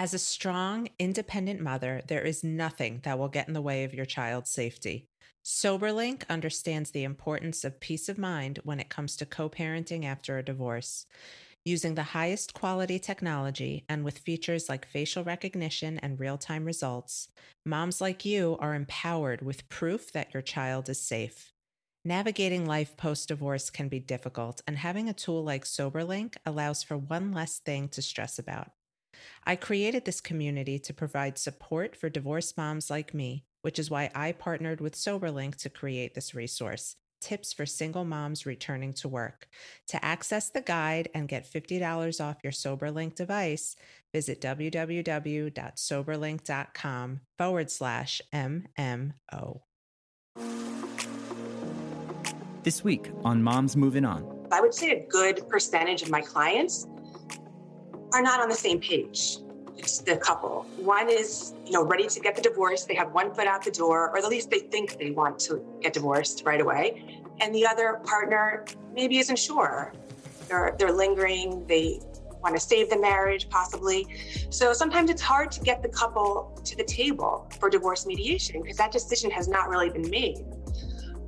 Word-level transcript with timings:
As 0.00 0.14
a 0.14 0.18
strong, 0.18 0.88
independent 0.98 1.60
mother, 1.60 2.00
there 2.08 2.22
is 2.22 2.42
nothing 2.42 3.00
that 3.02 3.18
will 3.18 3.28
get 3.28 3.48
in 3.48 3.52
the 3.52 3.60
way 3.60 3.84
of 3.84 3.92
your 3.92 4.06
child's 4.06 4.48
safety. 4.48 5.04
SoberLink 5.44 6.22
understands 6.30 6.90
the 6.90 7.04
importance 7.04 7.64
of 7.64 7.80
peace 7.80 8.08
of 8.08 8.16
mind 8.16 8.60
when 8.64 8.80
it 8.80 8.88
comes 8.88 9.14
to 9.16 9.26
co 9.26 9.50
parenting 9.50 10.06
after 10.06 10.38
a 10.38 10.42
divorce. 10.42 11.04
Using 11.66 11.96
the 11.96 12.14
highest 12.16 12.54
quality 12.54 12.98
technology 12.98 13.84
and 13.90 14.02
with 14.02 14.20
features 14.20 14.70
like 14.70 14.86
facial 14.86 15.22
recognition 15.22 15.98
and 15.98 16.18
real 16.18 16.38
time 16.38 16.64
results, 16.64 17.28
moms 17.66 18.00
like 18.00 18.24
you 18.24 18.56
are 18.58 18.74
empowered 18.74 19.42
with 19.42 19.68
proof 19.68 20.12
that 20.12 20.32
your 20.32 20.42
child 20.42 20.88
is 20.88 20.98
safe. 20.98 21.52
Navigating 22.06 22.64
life 22.64 22.96
post 22.96 23.28
divorce 23.28 23.68
can 23.68 23.88
be 23.90 24.00
difficult, 24.00 24.62
and 24.66 24.78
having 24.78 25.10
a 25.10 25.12
tool 25.12 25.44
like 25.44 25.66
SoberLink 25.66 26.36
allows 26.46 26.82
for 26.82 26.96
one 26.96 27.32
less 27.32 27.58
thing 27.58 27.90
to 27.90 28.00
stress 28.00 28.38
about. 28.38 28.70
I 29.44 29.56
created 29.56 30.04
this 30.04 30.20
community 30.20 30.78
to 30.80 30.94
provide 30.94 31.38
support 31.38 31.96
for 31.96 32.08
divorced 32.08 32.56
moms 32.56 32.90
like 32.90 33.14
me, 33.14 33.44
which 33.62 33.78
is 33.78 33.90
why 33.90 34.10
I 34.14 34.32
partnered 34.32 34.80
with 34.80 34.94
SoberLink 34.94 35.56
to 35.56 35.70
create 35.70 36.14
this 36.14 36.34
resource 36.34 36.96
tips 37.20 37.52
for 37.52 37.66
single 37.66 38.04
moms 38.04 38.46
returning 38.46 38.92
to 38.94 39.08
work. 39.08 39.48
To 39.88 40.04
access 40.04 40.50
the 40.50 40.60
guide 40.60 41.08
and 41.14 41.28
get 41.28 41.50
$50 41.50 42.24
off 42.24 42.36
your 42.42 42.52
SoberLink 42.52 43.14
device, 43.14 43.76
visit 44.12 44.40
www.soberlink.com 44.40 47.20
forward 47.38 47.70
slash 47.70 48.20
MMO. 48.32 49.60
This 52.62 52.84
week 52.84 53.10
on 53.24 53.42
Moms 53.42 53.74
Moving 53.76 54.04
On. 54.04 54.46
I 54.52 54.60
would 54.60 54.74
say 54.74 54.90
a 54.90 55.06
good 55.08 55.48
percentage 55.48 56.02
of 56.02 56.10
my 56.10 56.20
clients 56.20 56.86
are 58.12 58.22
not 58.22 58.40
on 58.40 58.48
the 58.48 58.54
same 58.54 58.80
page. 58.80 59.38
It's 59.76 59.98
the 59.98 60.16
couple. 60.16 60.66
One 60.76 61.08
is, 61.08 61.54
you 61.64 61.72
know, 61.72 61.84
ready 61.84 62.06
to 62.06 62.20
get 62.20 62.36
the 62.36 62.42
divorce. 62.42 62.84
They 62.84 62.94
have 62.94 63.12
one 63.12 63.34
foot 63.34 63.46
out 63.46 63.64
the 63.64 63.70
door, 63.70 64.10
or 64.10 64.18
at 64.18 64.28
least 64.28 64.50
they 64.50 64.58
think 64.58 64.98
they 64.98 65.10
want 65.10 65.38
to 65.40 65.64
get 65.80 65.94
divorced 65.94 66.42
right 66.44 66.60
away. 66.60 67.22
And 67.40 67.54
the 67.54 67.66
other 67.66 68.00
partner 68.04 68.66
maybe 68.92 69.18
isn't 69.18 69.38
sure. 69.38 69.94
They're 70.48 70.74
they're 70.78 70.92
lingering. 70.92 71.66
They 71.66 72.00
want 72.42 72.54
to 72.56 72.60
save 72.60 72.90
the 72.90 72.98
marriage, 72.98 73.48
possibly. 73.48 74.06
So 74.50 74.72
sometimes 74.72 75.10
it's 75.10 75.22
hard 75.22 75.50
to 75.52 75.60
get 75.60 75.82
the 75.82 75.88
couple 75.88 76.60
to 76.64 76.76
the 76.76 76.84
table 76.84 77.50
for 77.58 77.70
divorce 77.70 78.06
mediation 78.06 78.62
because 78.62 78.76
that 78.76 78.92
decision 78.92 79.30
has 79.30 79.48
not 79.48 79.68
really 79.68 79.90
been 79.90 80.08
made. 80.10 80.44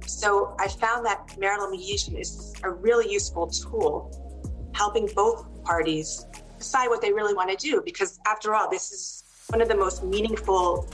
So 0.07 0.55
I 0.59 0.69
found 0.69 1.07
that 1.07 1.37
marital 1.39 1.71
mediation 1.71 2.17
is 2.17 2.55
a 2.65 2.71
really 2.71 3.11
useful 3.11 3.47
tool, 3.47 4.71
helping 4.75 5.09
both 5.15 5.47
parties 5.65 6.27
decide 6.63 6.89
what 6.89 7.03
they 7.03 7.13
really 7.13 7.35
want 7.35 7.51
to 7.51 7.57
do. 7.57 7.83
Because 7.85 8.21
after 8.27 8.55
all, 8.55 8.71
this 8.71 8.93
is 8.93 9.25
one 9.49 9.61
of 9.61 9.69
the 9.69 9.75
most 9.75 10.05
meaningful 10.05 10.89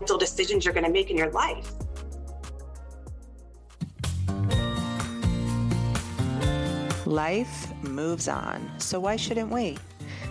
mental 0.00 0.18
decisions 0.18 0.64
you're 0.64 0.74
going 0.74 0.84
to 0.84 0.92
make 0.92 1.08
in 1.10 1.16
your 1.16 1.30
life. 1.30 1.70
Life 7.06 7.72
moves 7.82 8.28
on, 8.28 8.70
so 8.78 8.98
why 8.98 9.14
shouldn't 9.16 9.50
we? 9.50 9.76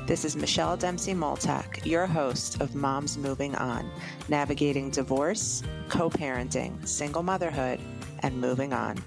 This 0.06 0.25
is 0.25 0.36
Michelle 0.36 0.75
Dempsey 0.75 1.14
Multack, 1.14 1.86
your 1.86 2.06
host 2.06 2.59
of 2.59 2.75
Moms 2.75 3.18
Moving 3.18 3.56
On, 3.56 3.90
navigating 4.28 4.90
divorce, 4.90 5.64
co 5.88 6.09
parenting, 6.09 6.86
single 6.86 7.23
motherhood, 7.23 7.80
and 8.20 8.42
moving 8.42 8.73
on. 8.73 8.97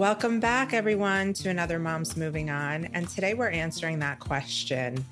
Welcome 0.00 0.40
back, 0.40 0.72
everyone, 0.72 1.34
to 1.34 1.50
another 1.50 1.78
Moms 1.78 2.16
Moving 2.16 2.48
On. 2.48 2.86
And 2.94 3.06
today 3.06 3.34
we're 3.34 3.50
answering 3.50 3.98
that 3.98 4.18
question 4.18 5.04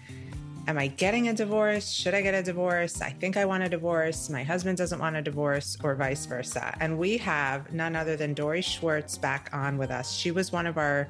Am 0.66 0.78
I 0.78 0.86
getting 0.86 1.28
a 1.28 1.34
divorce? 1.34 1.90
Should 1.90 2.14
I 2.14 2.22
get 2.22 2.32
a 2.32 2.42
divorce? 2.42 3.02
I 3.02 3.10
think 3.10 3.36
I 3.36 3.44
want 3.44 3.64
a 3.64 3.68
divorce. 3.68 4.30
My 4.30 4.42
husband 4.42 4.78
doesn't 4.78 4.98
want 4.98 5.14
a 5.14 5.20
divorce, 5.20 5.76
or 5.84 5.94
vice 5.94 6.24
versa. 6.24 6.74
And 6.80 6.96
we 6.96 7.18
have 7.18 7.70
none 7.70 7.96
other 7.96 8.16
than 8.16 8.32
Dory 8.32 8.62
Schwartz 8.62 9.18
back 9.18 9.50
on 9.52 9.76
with 9.76 9.90
us. 9.90 10.10
She 10.10 10.30
was 10.30 10.52
one 10.52 10.66
of 10.66 10.78
our 10.78 11.06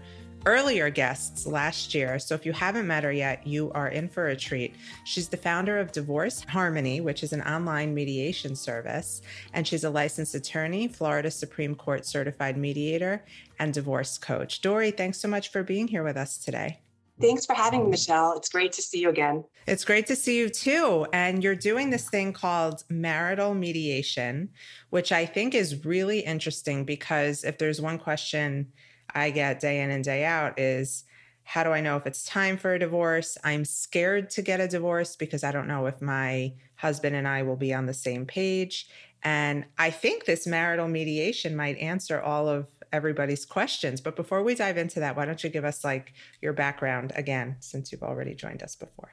earlier 0.46 0.90
guests 0.90 1.46
last 1.46 1.94
year. 1.94 2.18
So 2.18 2.34
if 2.34 2.46
you 2.46 2.52
haven't 2.52 2.86
met 2.86 3.04
her 3.04 3.12
yet, 3.12 3.46
you 3.46 3.70
are 3.72 3.88
in 3.88 4.08
for 4.08 4.28
a 4.28 4.36
treat. 4.36 4.74
She's 5.04 5.28
the 5.28 5.36
founder 5.36 5.78
of 5.78 5.92
Divorce 5.92 6.44
Harmony, 6.48 7.00
which 7.00 7.22
is 7.22 7.32
an 7.32 7.42
online 7.42 7.94
mediation 7.94 8.54
service. 8.54 9.22
And 9.52 9.66
she's 9.66 9.84
a 9.84 9.90
licensed 9.90 10.34
attorney, 10.34 10.88
Florida 10.88 11.30
Supreme 11.30 11.74
Court 11.74 12.06
certified 12.06 12.56
mediator, 12.56 13.24
and 13.58 13.74
divorce 13.74 14.18
coach. 14.18 14.60
Dory, 14.60 14.90
thanks 14.90 15.20
so 15.20 15.28
much 15.28 15.50
for 15.50 15.62
being 15.62 15.88
here 15.88 16.04
with 16.04 16.16
us 16.16 16.38
today. 16.38 16.80
Thanks 17.20 17.44
for 17.46 17.54
having 17.54 17.84
me, 17.84 17.90
Michelle. 17.90 18.36
It's 18.36 18.48
great 18.48 18.70
to 18.72 18.82
see 18.82 19.00
you 19.00 19.08
again. 19.08 19.44
It's 19.66 19.84
great 19.84 20.06
to 20.06 20.14
see 20.14 20.38
you 20.38 20.48
too. 20.48 21.04
And 21.12 21.42
you're 21.42 21.56
doing 21.56 21.90
this 21.90 22.08
thing 22.08 22.32
called 22.32 22.84
marital 22.88 23.54
mediation, 23.54 24.50
which 24.90 25.10
I 25.10 25.26
think 25.26 25.54
is 25.54 25.84
really 25.84 26.20
interesting 26.20 26.84
because 26.84 27.42
if 27.42 27.58
there's 27.58 27.80
one 27.80 27.98
question 27.98 28.72
I 29.14 29.30
get 29.30 29.60
day 29.60 29.80
in 29.80 29.90
and 29.90 30.04
day 30.04 30.24
out 30.24 30.58
is 30.58 31.04
how 31.44 31.64
do 31.64 31.70
I 31.70 31.80
know 31.80 31.96
if 31.96 32.06
it's 32.06 32.24
time 32.24 32.58
for 32.58 32.74
a 32.74 32.78
divorce? 32.78 33.38
I'm 33.42 33.64
scared 33.64 34.28
to 34.30 34.42
get 34.42 34.60
a 34.60 34.68
divorce 34.68 35.16
because 35.16 35.42
I 35.42 35.50
don't 35.50 35.66
know 35.66 35.86
if 35.86 36.02
my 36.02 36.52
husband 36.76 37.16
and 37.16 37.26
I 37.26 37.42
will 37.42 37.56
be 37.56 37.72
on 37.72 37.86
the 37.86 37.94
same 37.94 38.26
page. 38.26 38.88
And 39.22 39.64
I 39.78 39.90
think 39.90 40.24
this 40.24 40.46
marital 40.46 40.88
mediation 40.88 41.56
might 41.56 41.78
answer 41.78 42.20
all 42.20 42.48
of 42.48 42.66
everybody's 42.92 43.44
questions. 43.44 44.00
But 44.00 44.14
before 44.14 44.42
we 44.42 44.54
dive 44.54 44.76
into 44.76 45.00
that, 45.00 45.16
why 45.16 45.24
don't 45.24 45.42
you 45.42 45.50
give 45.50 45.64
us 45.64 45.84
like 45.84 46.12
your 46.42 46.52
background 46.52 47.12
again, 47.14 47.56
since 47.60 47.90
you've 47.90 48.02
already 48.02 48.34
joined 48.34 48.62
us 48.62 48.76
before? 48.76 49.12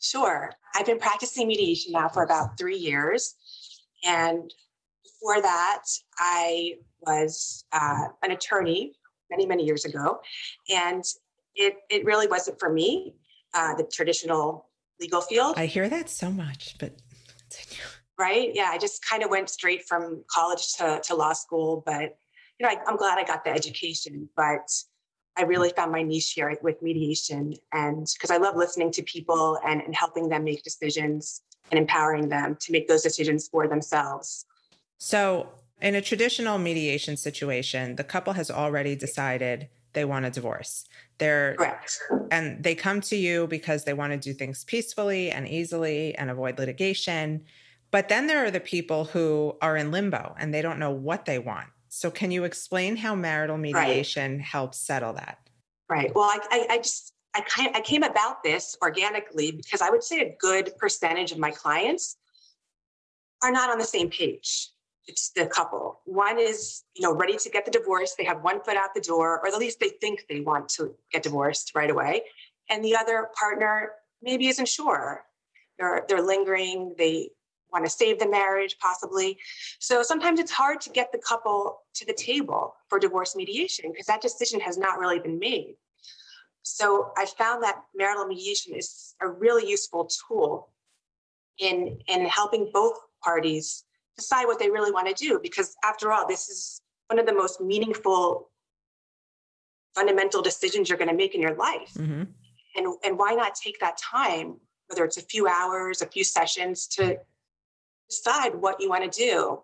Sure. 0.00 0.50
I've 0.74 0.86
been 0.86 0.98
practicing 0.98 1.46
mediation 1.46 1.92
now 1.92 2.08
for 2.08 2.24
about 2.24 2.58
three 2.58 2.78
years. 2.78 3.36
And 4.04 4.52
before 5.04 5.42
that, 5.42 5.82
I 6.18 6.74
was 7.02 7.64
uh, 7.72 8.06
an 8.22 8.32
attorney 8.32 8.94
many, 9.30 9.46
many 9.46 9.64
years 9.64 9.84
ago. 9.84 10.20
And 10.70 11.04
it, 11.54 11.74
it 11.88 12.04
really 12.04 12.26
wasn't 12.26 12.58
for 12.60 12.70
me, 12.70 13.14
uh, 13.54 13.74
the 13.74 13.84
traditional 13.84 14.68
legal 15.00 15.20
field. 15.20 15.54
I 15.56 15.66
hear 15.66 15.88
that 15.88 16.10
so 16.10 16.30
much, 16.30 16.76
but 16.78 16.92
continue. 17.28 17.84
Right? 18.18 18.50
Yeah, 18.54 18.70
I 18.70 18.78
just 18.78 19.04
kind 19.04 19.22
of 19.22 19.30
went 19.30 19.48
straight 19.48 19.84
from 19.86 20.24
college 20.30 20.74
to, 20.74 21.00
to 21.04 21.14
law 21.14 21.32
school, 21.32 21.82
but 21.86 22.16
you 22.58 22.66
know, 22.66 22.68
I, 22.68 22.76
I'm 22.86 22.96
glad 22.96 23.18
I 23.18 23.24
got 23.24 23.44
the 23.44 23.50
education, 23.50 24.28
but 24.36 24.70
I 25.36 25.42
really 25.42 25.70
found 25.70 25.90
my 25.90 26.02
niche 26.02 26.32
here 26.32 26.54
with 26.62 26.82
mediation 26.82 27.54
and 27.72 28.06
because 28.14 28.30
I 28.30 28.36
love 28.36 28.56
listening 28.56 28.90
to 28.92 29.02
people 29.02 29.58
and, 29.64 29.80
and 29.80 29.94
helping 29.94 30.28
them 30.28 30.44
make 30.44 30.62
decisions 30.62 31.42
and 31.70 31.78
empowering 31.78 32.28
them 32.28 32.56
to 32.60 32.72
make 32.72 32.88
those 32.88 33.02
decisions 33.02 33.48
for 33.48 33.66
themselves. 33.66 34.44
So 34.98 35.48
in 35.80 35.94
a 35.94 36.00
traditional 36.00 36.58
mediation 36.58 37.16
situation, 37.16 37.96
the 37.96 38.04
couple 38.04 38.32
has 38.34 38.50
already 38.50 38.94
decided 38.94 39.68
they 39.92 40.04
want 40.04 40.24
a 40.24 40.30
divorce. 40.30 40.84
They're 41.18 41.56
Correct. 41.56 41.98
and 42.30 42.62
they 42.62 42.74
come 42.74 43.00
to 43.02 43.16
you 43.16 43.46
because 43.46 43.84
they 43.84 43.92
want 43.92 44.12
to 44.12 44.18
do 44.18 44.32
things 44.32 44.64
peacefully 44.64 45.30
and 45.30 45.48
easily 45.48 46.14
and 46.14 46.30
avoid 46.30 46.58
litigation. 46.58 47.44
But 47.90 48.08
then 48.08 48.26
there 48.26 48.44
are 48.44 48.50
the 48.50 48.60
people 48.60 49.06
who 49.06 49.56
are 49.60 49.76
in 49.76 49.90
limbo 49.90 50.34
and 50.38 50.54
they 50.54 50.62
don't 50.62 50.78
know 50.78 50.92
what 50.92 51.24
they 51.24 51.38
want. 51.38 51.68
So 51.88 52.10
can 52.10 52.30
you 52.30 52.44
explain 52.44 52.96
how 52.96 53.16
marital 53.16 53.58
mediation 53.58 54.36
right. 54.36 54.40
helps 54.40 54.78
settle 54.78 55.14
that? 55.14 55.38
Right. 55.88 56.14
Well, 56.14 56.24
I, 56.24 56.38
I, 56.50 56.74
I 56.74 56.78
just 56.78 57.12
I 57.34 57.40
kind 57.40 57.70
I 57.74 57.80
came 57.80 58.04
about 58.04 58.44
this 58.44 58.76
organically 58.80 59.50
because 59.50 59.80
I 59.80 59.90
would 59.90 60.04
say 60.04 60.20
a 60.20 60.36
good 60.38 60.72
percentage 60.78 61.32
of 61.32 61.38
my 61.38 61.50
clients 61.50 62.16
are 63.42 63.50
not 63.50 63.70
on 63.70 63.78
the 63.78 63.84
same 63.84 64.08
page 64.08 64.70
the 65.34 65.46
couple. 65.46 66.00
One 66.04 66.38
is, 66.38 66.82
you 66.94 67.02
know, 67.02 67.14
ready 67.14 67.36
to 67.36 67.50
get 67.50 67.64
the 67.64 67.70
divorce. 67.70 68.14
They 68.16 68.24
have 68.24 68.42
one 68.42 68.62
foot 68.62 68.76
out 68.76 68.94
the 68.94 69.00
door, 69.00 69.40
or 69.40 69.48
at 69.48 69.58
least 69.58 69.80
they 69.80 69.90
think 70.00 70.26
they 70.28 70.40
want 70.40 70.68
to 70.70 70.94
get 71.10 71.22
divorced 71.22 71.72
right 71.74 71.90
away. 71.90 72.22
And 72.68 72.84
the 72.84 72.96
other 72.96 73.28
partner 73.38 73.92
maybe 74.22 74.48
isn't 74.48 74.68
sure. 74.68 75.24
They're 75.78 76.04
they're 76.08 76.22
lingering. 76.22 76.94
They 76.98 77.30
want 77.72 77.84
to 77.84 77.90
save 77.90 78.18
the 78.18 78.28
marriage, 78.28 78.76
possibly. 78.80 79.38
So 79.78 80.02
sometimes 80.02 80.40
it's 80.40 80.50
hard 80.50 80.80
to 80.82 80.90
get 80.90 81.12
the 81.12 81.18
couple 81.18 81.82
to 81.94 82.04
the 82.04 82.12
table 82.12 82.74
for 82.88 82.98
divorce 82.98 83.36
mediation 83.36 83.90
because 83.90 84.06
that 84.06 84.20
decision 84.20 84.60
has 84.60 84.76
not 84.76 84.98
really 84.98 85.18
been 85.18 85.38
made. 85.38 85.76
So 86.62 87.12
I 87.16 87.26
found 87.26 87.62
that 87.62 87.82
marital 87.94 88.26
mediation 88.26 88.74
is 88.74 89.14
a 89.20 89.28
really 89.28 89.68
useful 89.68 90.08
tool 90.28 90.70
in 91.58 91.98
in 92.08 92.26
helping 92.26 92.70
both 92.72 92.98
parties 93.22 93.84
decide 94.20 94.44
what 94.46 94.58
they 94.58 94.70
really 94.70 94.92
want 94.92 95.08
to 95.08 95.14
do 95.14 95.40
because 95.42 95.76
after 95.84 96.12
all 96.12 96.26
this 96.26 96.48
is 96.48 96.80
one 97.08 97.18
of 97.18 97.26
the 97.26 97.34
most 97.34 97.60
meaningful 97.60 98.50
fundamental 99.94 100.42
decisions 100.42 100.88
you're 100.88 100.98
going 100.98 101.10
to 101.10 101.16
make 101.16 101.34
in 101.34 101.42
your 101.42 101.56
life. 101.56 101.92
Mm-hmm. 101.94 102.24
and 102.76 102.86
and 103.04 103.18
why 103.18 103.32
not 103.34 103.54
take 103.54 103.78
that 103.80 103.96
time 103.98 104.56
whether 104.88 105.04
it's 105.04 105.18
a 105.18 105.22
few 105.22 105.46
hours 105.46 106.02
a 106.02 106.06
few 106.06 106.24
sessions 106.24 106.86
to 106.96 107.18
decide 108.08 108.54
what 108.54 108.80
you 108.80 108.88
want 108.88 109.04
to 109.10 109.18
do? 109.28 109.60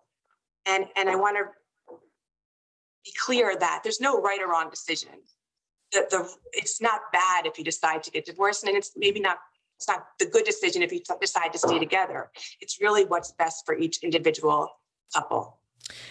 And 0.66 0.86
and 0.96 1.08
i 1.08 1.16
want 1.24 1.36
to 1.36 1.44
be 3.06 3.12
clear 3.24 3.56
that 3.56 3.80
there's 3.82 4.00
no 4.00 4.20
right 4.20 4.40
or 4.42 4.48
wrong 4.48 4.68
decision. 4.68 5.14
The, 5.92 6.06
the 6.10 6.20
it's 6.52 6.80
not 6.80 7.00
bad 7.12 7.46
if 7.46 7.58
you 7.58 7.64
decide 7.64 8.02
to 8.02 8.10
get 8.10 8.24
divorced 8.24 8.64
and 8.64 8.76
it's 8.76 8.92
maybe 8.96 9.20
not 9.20 9.38
it's 9.76 9.88
not 9.88 10.06
the 10.18 10.26
good 10.26 10.44
decision 10.44 10.82
if 10.82 10.92
you 10.92 11.00
decide 11.20 11.52
to 11.52 11.58
stay 11.58 11.78
together. 11.78 12.30
It's 12.60 12.80
really 12.80 13.04
what's 13.04 13.32
best 13.32 13.64
for 13.66 13.76
each 13.76 14.02
individual 14.02 14.68
couple. 15.14 15.60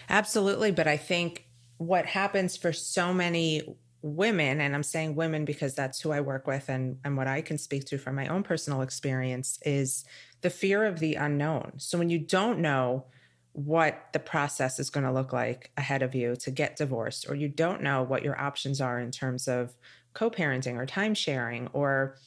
Absolutely 0.07 0.71
but 0.71 0.87
i 0.87 0.95
think 0.95 1.47
what 1.77 2.05
happens 2.05 2.55
for 2.55 2.71
so 2.71 3.13
many 3.13 3.61
women 4.01 4.61
and 4.61 4.73
i'm 4.73 4.83
saying 4.83 5.15
women 5.15 5.43
because 5.43 5.75
that's 5.75 5.99
who 5.99 6.11
i 6.11 6.21
work 6.21 6.47
with 6.47 6.69
and, 6.69 6.97
and 7.03 7.17
what 7.17 7.27
i 7.27 7.41
can 7.41 7.57
speak 7.57 7.83
to 7.83 7.97
from 7.97 8.15
my 8.15 8.27
own 8.27 8.41
personal 8.41 8.81
experience 8.81 9.59
is 9.65 10.05
the 10.45 10.49
fear 10.51 10.85
of 10.85 10.99
the 10.99 11.15
unknown. 11.15 11.71
So 11.77 11.97
when 11.97 12.11
you 12.11 12.19
don't 12.19 12.59
know 12.59 13.05
what 13.53 14.09
the 14.13 14.19
process 14.19 14.79
is 14.79 14.91
going 14.91 15.07
to 15.07 15.11
look 15.11 15.33
like 15.33 15.71
ahead 15.75 16.03
of 16.03 16.13
you 16.13 16.35
to 16.35 16.51
get 16.51 16.75
divorced, 16.75 17.27
or 17.27 17.33
you 17.33 17.47
don't 17.47 17.81
know 17.81 18.03
what 18.03 18.21
your 18.21 18.39
options 18.39 18.79
are 18.79 18.99
in 18.99 19.09
terms 19.09 19.47
of 19.47 19.75
co 20.13 20.29
parenting 20.29 20.75
or 20.75 20.85
time 20.85 21.15
sharing 21.15 21.65
or 21.73 22.17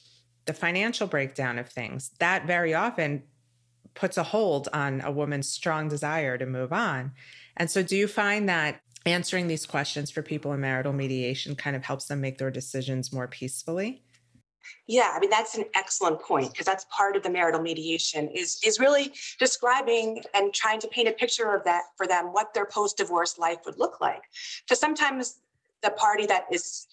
the 0.48 0.54
financial 0.54 1.06
breakdown 1.06 1.58
of 1.58 1.68
things, 1.68 2.10
that 2.18 2.46
very 2.46 2.74
often 2.74 3.22
puts 3.94 4.16
a 4.16 4.22
hold 4.22 4.68
on 4.72 5.00
a 5.02 5.12
woman's 5.12 5.48
strong 5.48 5.88
desire 5.88 6.38
to 6.38 6.46
move 6.46 6.72
on. 6.72 7.12
And 7.56 7.70
so, 7.70 7.82
do 7.82 7.96
you 7.96 8.08
find 8.08 8.48
that 8.48 8.80
answering 9.06 9.46
these 9.46 9.66
questions 9.66 10.10
for 10.10 10.22
people 10.22 10.52
in 10.52 10.60
marital 10.60 10.92
mediation 10.92 11.54
kind 11.54 11.76
of 11.76 11.84
helps 11.84 12.06
them 12.06 12.20
make 12.20 12.38
their 12.38 12.50
decisions 12.50 13.12
more 13.12 13.28
peacefully? 13.28 14.02
Yeah, 14.86 15.12
I 15.14 15.20
mean 15.20 15.30
that's 15.30 15.56
an 15.56 15.64
excellent 15.74 16.20
point 16.20 16.50
because 16.50 16.66
that's 16.66 16.86
part 16.90 17.14
of 17.14 17.22
the 17.22 17.30
marital 17.30 17.60
mediation 17.60 18.28
is 18.28 18.58
is 18.64 18.80
really 18.80 19.12
describing 19.38 20.22
and 20.34 20.52
trying 20.52 20.80
to 20.80 20.88
paint 20.88 21.08
a 21.08 21.12
picture 21.12 21.54
of 21.54 21.64
that 21.64 21.82
for 21.96 22.06
them 22.06 22.32
what 22.32 22.54
their 22.54 22.66
post-divorce 22.66 23.38
life 23.38 23.58
would 23.66 23.78
look 23.78 24.00
like. 24.00 24.22
Because 24.64 24.80
sometimes 24.80 25.40
the 25.82 25.90
party 25.90 26.26
that 26.26 26.46
is 26.50 26.86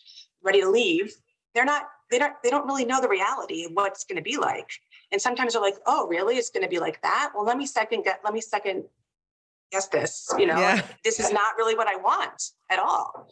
ready 0.43 0.61
to 0.61 0.69
leave, 0.69 1.13
they're 1.53 1.65
not 1.65 1.87
they 2.11 2.19
don't 2.19 2.33
they 2.43 2.49
don't 2.49 2.65
really 2.65 2.85
know 2.85 3.01
the 3.01 3.09
reality 3.09 3.65
of 3.65 3.71
what 3.71 3.91
it's 3.91 4.03
going 4.03 4.17
to 4.17 4.21
be 4.21 4.37
like. 4.37 4.69
And 5.11 5.21
sometimes 5.21 5.53
they're 5.53 5.61
like, 5.61 5.77
"Oh, 5.85 6.07
really? 6.07 6.37
It's 6.37 6.49
going 6.49 6.63
to 6.63 6.69
be 6.69 6.79
like 6.79 7.01
that?" 7.01 7.31
Well, 7.35 7.45
let 7.45 7.57
me 7.57 7.65
second 7.65 8.03
get 8.03 8.21
let 8.23 8.33
me 8.33 8.41
second 8.41 8.85
guess 9.71 9.87
this, 9.87 10.33
you 10.37 10.45
know. 10.45 10.59
Yeah. 10.59 10.81
This 11.03 11.19
is 11.19 11.31
not 11.31 11.55
really 11.57 11.75
what 11.75 11.87
I 11.87 11.95
want 11.95 12.51
at 12.69 12.79
all. 12.79 13.27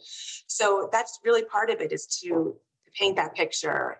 So 0.46 0.88
that's 0.92 1.20
really 1.24 1.44
part 1.44 1.70
of 1.70 1.80
it 1.80 1.92
is 1.92 2.06
to 2.22 2.56
paint 2.98 3.16
that 3.16 3.34
picture 3.34 3.98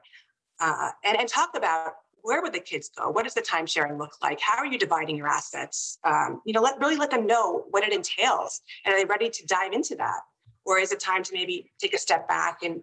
uh, 0.60 0.90
and, 1.04 1.18
and 1.18 1.28
talk 1.28 1.50
about 1.56 1.92
where 2.22 2.40
would 2.40 2.54
the 2.54 2.60
kids 2.60 2.90
go? 2.96 3.10
What 3.10 3.24
does 3.24 3.34
the 3.34 3.42
time 3.42 3.66
sharing 3.66 3.98
look 3.98 4.16
like? 4.22 4.40
How 4.40 4.56
are 4.56 4.66
you 4.66 4.78
dividing 4.78 5.16
your 5.16 5.28
assets? 5.28 5.98
Um, 6.04 6.40
you 6.46 6.54
know, 6.54 6.62
let 6.62 6.78
really 6.80 6.96
let 6.96 7.10
them 7.10 7.26
know 7.26 7.66
what 7.70 7.84
it 7.84 7.92
entails. 7.92 8.62
And 8.84 8.94
are 8.94 8.98
they 8.98 9.04
ready 9.04 9.28
to 9.28 9.46
dive 9.46 9.72
into 9.72 9.94
that? 9.96 10.20
Or 10.64 10.78
is 10.78 10.90
it 10.90 11.00
time 11.00 11.22
to 11.22 11.30
maybe 11.34 11.70
take 11.78 11.92
a 11.92 11.98
step 11.98 12.26
back 12.26 12.62
and 12.62 12.80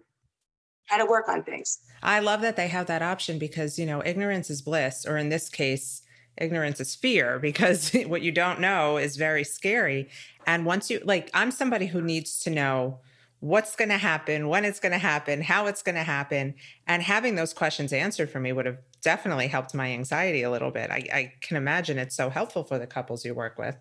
try 0.88 0.98
to 0.98 1.06
work 1.06 1.28
on 1.28 1.42
things? 1.42 1.78
I 2.02 2.20
love 2.20 2.40
that 2.40 2.56
they 2.56 2.68
have 2.68 2.86
that 2.86 3.02
option 3.02 3.38
because, 3.38 3.78
you 3.78 3.86
know, 3.86 4.02
ignorance 4.04 4.50
is 4.50 4.62
bliss, 4.62 5.06
or 5.06 5.16
in 5.16 5.28
this 5.28 5.48
case, 5.48 6.02
ignorance 6.36 6.80
is 6.80 6.94
fear 6.94 7.38
because 7.40 7.92
what 8.06 8.22
you 8.22 8.32
don't 8.32 8.60
know 8.60 8.96
is 8.96 9.16
very 9.16 9.44
scary. 9.44 10.08
And 10.46 10.66
once 10.66 10.90
you 10.90 11.00
like, 11.04 11.30
I'm 11.34 11.50
somebody 11.50 11.86
who 11.86 12.02
needs 12.02 12.40
to 12.40 12.50
know 12.50 13.00
what's 13.40 13.74
going 13.74 13.88
to 13.88 13.98
happen, 13.98 14.48
when 14.48 14.64
it's 14.64 14.78
going 14.78 14.92
to 14.92 14.98
happen, 14.98 15.42
how 15.42 15.66
it's 15.66 15.82
going 15.82 15.96
to 15.96 16.02
happen. 16.04 16.54
And 16.86 17.02
having 17.02 17.34
those 17.34 17.52
questions 17.52 17.92
answered 17.92 18.30
for 18.30 18.38
me 18.38 18.52
would 18.52 18.66
have 18.66 18.78
definitely 19.02 19.48
helped 19.48 19.74
my 19.74 19.90
anxiety 19.90 20.42
a 20.42 20.50
little 20.50 20.70
bit. 20.70 20.90
I, 20.90 21.04
I 21.12 21.32
can 21.40 21.56
imagine 21.56 21.98
it's 21.98 22.14
so 22.14 22.30
helpful 22.30 22.62
for 22.62 22.78
the 22.78 22.86
couples 22.86 23.24
you 23.24 23.34
work 23.34 23.58
with. 23.58 23.76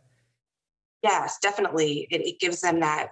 Yes, 1.03 1.37
definitely. 1.41 2.07
It, 2.09 2.21
it 2.21 2.39
gives 2.39 2.61
them 2.61 2.79
that 2.79 3.09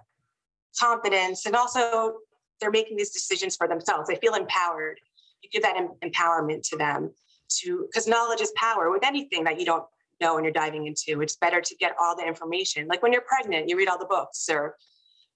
confidence. 0.80 1.46
And 1.46 1.56
also, 1.56 2.16
they're 2.60 2.72
making 2.72 2.98
these 2.98 3.12
decisions 3.12 3.56
for 3.56 3.68
themselves. 3.68 4.08
They 4.08 4.16
feel 4.16 4.36
empowered. 4.36 5.00
You 5.42 5.50
give 5.50 5.64
that 5.64 5.78
em- 5.78 5.96
empowerment 6.04 6.68
to 6.70 6.78
them 6.78 7.12
to, 7.60 7.88
because 7.90 8.08
knowledge 8.08 8.42
is 8.42 8.52
power 8.56 8.92
with 8.92 9.06
anything 9.06 9.44
that 9.46 9.60
you 9.60 9.66
don't 9.66 9.84
know 10.22 10.36
and 10.36 10.46
you're 10.46 10.54
diving 10.54 10.86
into. 10.86 11.22
It's 11.22 11.36
better 11.38 11.62
to 11.62 11.76
get 11.78 11.96
all 12.00 12.16
the 12.16 12.26
information. 12.26 12.88
Like 12.88 13.02
when 13.02 13.14
you're 13.14 13.24
pregnant, 13.24 13.70
you 13.70 13.78
read 13.78 13.88
all 13.88 13.98
the 13.98 14.06
books 14.06 14.50
or 14.50 14.76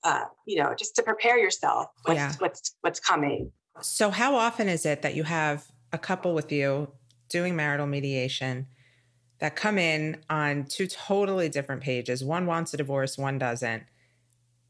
uh, 0.03 0.25
you 0.45 0.61
know, 0.61 0.73
just 0.77 0.95
to 0.95 1.03
prepare 1.03 1.37
yourself 1.37 1.87
what's, 2.03 2.17
yeah. 2.17 2.33
what's 2.39 2.75
what's 2.81 2.99
coming. 2.99 3.51
So, 3.81 4.09
how 4.09 4.35
often 4.35 4.67
is 4.67 4.85
it 4.85 5.01
that 5.01 5.15
you 5.15 5.23
have 5.23 5.65
a 5.91 5.97
couple 5.97 6.33
with 6.33 6.51
you 6.51 6.91
doing 7.29 7.55
marital 7.55 7.87
mediation 7.87 8.67
that 9.39 9.55
come 9.55 9.77
in 9.77 10.17
on 10.29 10.65
two 10.65 10.87
totally 10.87 11.49
different 11.49 11.81
pages? 11.81 12.23
One 12.23 12.45
wants 12.45 12.73
a 12.73 12.77
divorce, 12.77 13.17
one 13.17 13.37
doesn't. 13.37 13.83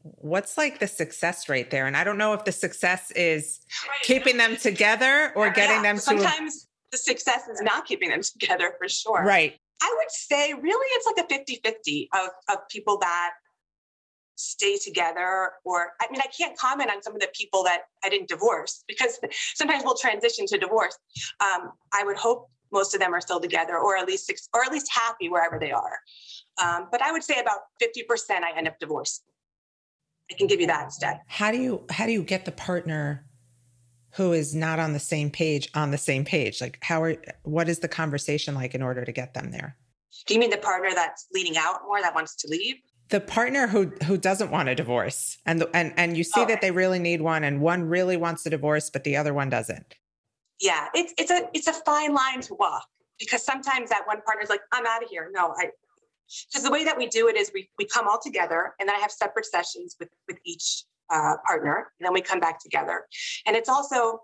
What's 0.04 0.58
like 0.58 0.80
the 0.80 0.86
success 0.86 1.48
rate 1.48 1.70
there? 1.70 1.86
And 1.86 1.96
I 1.96 2.04
don't 2.04 2.18
know 2.18 2.34
if 2.34 2.44
the 2.44 2.52
success 2.52 3.10
is 3.12 3.60
right. 3.88 4.02
keeping 4.02 4.36
them 4.36 4.56
together 4.56 5.32
or 5.34 5.50
getting 5.50 5.76
yeah. 5.76 5.82
them 5.82 5.96
to. 5.96 6.02
Sometimes 6.02 6.68
the 6.92 6.98
success 6.98 7.48
is 7.48 7.62
not 7.62 7.86
keeping 7.86 8.10
them 8.10 8.20
together 8.22 8.74
for 8.78 8.88
sure. 8.88 9.24
Right. 9.24 9.58
I 9.82 9.94
would 9.98 10.10
say 10.10 10.52
really 10.52 10.86
it's 10.92 11.06
like 11.06 11.24
a 11.24 11.28
50 11.28 11.60
50 11.64 12.10
of, 12.14 12.28
of 12.50 12.68
people 12.68 12.98
that 12.98 13.32
stay 14.36 14.76
together 14.76 15.52
or 15.64 15.92
i 16.00 16.10
mean 16.10 16.20
i 16.20 16.28
can't 16.36 16.58
comment 16.58 16.90
on 16.90 17.00
some 17.02 17.14
of 17.14 17.20
the 17.20 17.28
people 17.32 17.62
that 17.62 17.82
i 18.02 18.08
didn't 18.08 18.28
divorce 18.28 18.82
because 18.88 19.18
sometimes 19.54 19.84
we'll 19.84 19.94
transition 19.94 20.44
to 20.44 20.58
divorce 20.58 20.98
um, 21.40 21.70
i 21.92 22.02
would 22.04 22.16
hope 22.16 22.50
most 22.72 22.94
of 22.94 23.00
them 23.00 23.14
are 23.14 23.20
still 23.20 23.38
together 23.38 23.78
or 23.78 23.96
at 23.96 24.08
least 24.08 24.26
six, 24.26 24.48
or 24.52 24.64
at 24.64 24.72
least 24.72 24.90
happy 24.92 25.28
wherever 25.28 25.58
they 25.60 25.70
are 25.70 25.98
um, 26.60 26.88
but 26.90 27.00
i 27.00 27.12
would 27.12 27.22
say 27.22 27.38
about 27.38 27.60
50% 27.80 28.42
i 28.42 28.56
end 28.56 28.66
up 28.66 28.78
divorced 28.80 29.22
i 30.30 30.34
can 30.34 30.46
give 30.46 30.60
you 30.60 30.66
that 30.66 30.84
instead. 30.84 31.20
How 31.26 31.50
do 31.50 31.58
you 31.58 31.84
how 31.90 32.06
do 32.06 32.12
you 32.12 32.22
get 32.22 32.44
the 32.44 32.52
partner 32.52 33.26
who 34.14 34.32
is 34.32 34.54
not 34.54 34.78
on 34.78 34.92
the 34.92 35.00
same 35.00 35.30
page 35.30 35.68
on 35.74 35.90
the 35.90 35.98
same 35.98 36.24
page? 36.24 36.60
Like 36.60 36.78
how 36.82 37.02
are 37.02 37.16
what 37.42 37.68
is 37.68 37.80
the 37.80 37.88
conversation 37.88 38.54
like 38.54 38.74
in 38.74 38.82
order 38.82 39.04
to 39.04 39.12
get 39.12 39.34
them 39.34 39.50
there? 39.50 39.76
Do 40.26 40.34
you 40.34 40.40
mean 40.40 40.50
the 40.50 40.58
partner 40.58 40.90
that's 40.94 41.26
leading 41.32 41.56
out 41.56 41.80
more 41.86 42.00
that 42.00 42.14
wants 42.14 42.36
to 42.36 42.48
leave? 42.48 42.76
The 43.10 43.20
partner 43.20 43.66
who 43.66 43.92
who 44.04 44.16
doesn't 44.16 44.50
want 44.50 44.68
a 44.68 44.74
divorce 44.74 45.38
and 45.44 45.60
the, 45.60 45.76
and 45.76 45.92
and 45.96 46.16
you 46.16 46.24
see 46.24 46.42
okay. 46.42 46.52
that 46.52 46.60
they 46.60 46.70
really 46.70 46.98
need 46.98 47.20
one 47.20 47.44
and 47.44 47.60
one 47.60 47.84
really 47.84 48.16
wants 48.16 48.46
a 48.46 48.50
divorce 48.50 48.90
but 48.90 49.04
the 49.04 49.16
other 49.16 49.34
one 49.34 49.50
doesn't. 49.50 49.94
Yeah 50.60 50.88
it's 50.94 51.12
it's 51.18 51.30
a 51.30 51.48
it's 51.52 51.66
a 51.66 51.72
fine 51.72 52.14
line 52.14 52.40
to 52.42 52.54
walk 52.54 52.86
because 53.18 53.44
sometimes 53.44 53.90
that 53.90 54.02
one 54.06 54.20
partner's 54.22 54.48
like 54.48 54.62
i'm 54.72 54.86
out 54.86 55.02
of 55.02 55.10
here. 55.10 55.30
No 55.32 55.54
i 55.58 55.70
because 56.50 56.62
the 56.62 56.70
way 56.70 56.84
that 56.84 56.96
we 56.96 57.06
do 57.06 57.28
it 57.28 57.36
is 57.36 57.50
we, 57.54 57.68
we 57.78 57.84
come 57.84 58.08
all 58.08 58.18
together 58.22 58.74
and 58.80 58.88
then 58.88 58.96
i 58.96 58.98
have 58.98 59.10
separate 59.10 59.46
sessions 59.46 59.96
with 59.98 60.08
with 60.28 60.38
each 60.44 60.84
uh, 61.10 61.36
partner 61.46 61.92
and 61.98 62.06
then 62.06 62.12
we 62.12 62.20
come 62.20 62.40
back 62.40 62.60
together. 62.60 63.04
And 63.46 63.56
it's 63.56 63.68
also 63.68 64.20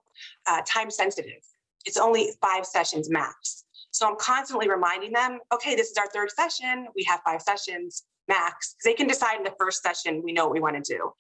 uh, 0.47 0.63
time 0.67 0.91
sensitive. 0.91 1.43
It's 1.85 1.97
only 1.97 2.31
five 2.41 2.67
sessions 2.67 3.09
max. 3.11 3.65
So 3.93 4.07
i'm 4.07 4.17
constantly 4.21 4.69
reminding 4.69 5.13
them 5.13 5.41
okay 5.53 5.75
this 5.75 5.91
is 5.91 5.97
our 5.97 6.09
third 6.09 6.31
session. 6.31 6.87
We 6.95 7.05
have 7.05 7.21
five 7.25 7.43
sessions 7.43 8.05
max. 8.29 8.77
They 8.85 8.95
can 8.95 9.07
decide 9.07 9.37
in 9.39 9.45
the 9.45 9.55
first 9.59 9.83
session 9.83 10.23
we 10.25 10.33
know 10.33 10.45
what 10.45 10.53
we 10.53 10.61
want 10.61 10.83
to 10.83 10.95
do. 10.95 11.13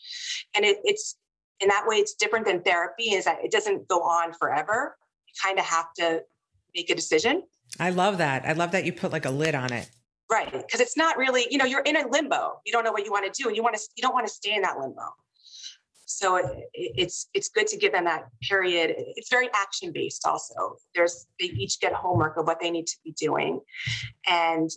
And 0.55 0.64
it, 0.64 0.78
it's 0.85 1.16
in 1.61 1.69
that 1.69 1.85
way 1.87 1.97
it's 1.97 2.14
different 2.14 2.47
than 2.47 2.62
therapy 2.62 3.12
is 3.14 3.25
that 3.25 3.38
it 3.45 3.50
doesn't 3.50 3.88
go 3.88 4.02
on 4.02 4.33
forever. 4.35 4.97
You 5.26 5.35
kind 5.45 5.59
of 5.59 5.64
have 5.64 5.93
to 5.99 6.23
make 6.75 6.90
a 6.90 6.95
decision. 6.95 7.43
I 7.78 7.90
love 7.90 8.19
that. 8.19 8.47
I 8.47 8.52
love 8.52 8.73
that 8.73 8.85
you 8.85 8.93
put 8.93 9.12
like 9.12 9.25
a 9.25 9.31
lid 9.31 9.55
on 9.55 9.73
it 9.73 9.90
right 10.31 10.53
because 10.53 10.81
it's 10.81 10.97
not 10.97 11.17
really 11.17 11.47
you 11.51 11.59
know 11.59 11.65
you're 11.65 11.81
in 11.83 11.97
a 11.97 12.07
limbo 12.09 12.61
you 12.65 12.73
don't 12.73 12.85
know 12.85 12.93
what 12.93 13.05
you 13.05 13.11
want 13.11 13.33
to 13.33 13.43
do 13.43 13.49
and 13.49 13.57
you 13.57 13.63
want 13.63 13.75
to 13.75 13.83
you 13.97 14.03
don't 14.03 14.15
want 14.15 14.27
to 14.27 14.33
stay 14.33 14.55
in 14.55 14.63
that 14.63 14.79
limbo 14.79 15.03
so 16.07 16.37
it, 16.37 16.69
it's 16.73 17.29
it's 17.35 17.49
good 17.49 17.67
to 17.67 17.77
give 17.77 17.93
them 17.93 18.05
that 18.05 18.25
period 18.43 18.95
it's 19.17 19.29
very 19.29 19.49
action 19.55 19.93
based 19.93 20.27
also 20.27 20.77
there's 20.95 21.27
they 21.39 21.47
each 21.47 21.81
get 21.81 21.93
homework 21.93 22.37
of 22.37 22.47
what 22.47 22.61
they 22.61 22.71
need 22.71 22.87
to 22.87 22.97
be 23.05 23.13
doing 23.13 23.61
and 24.27 24.71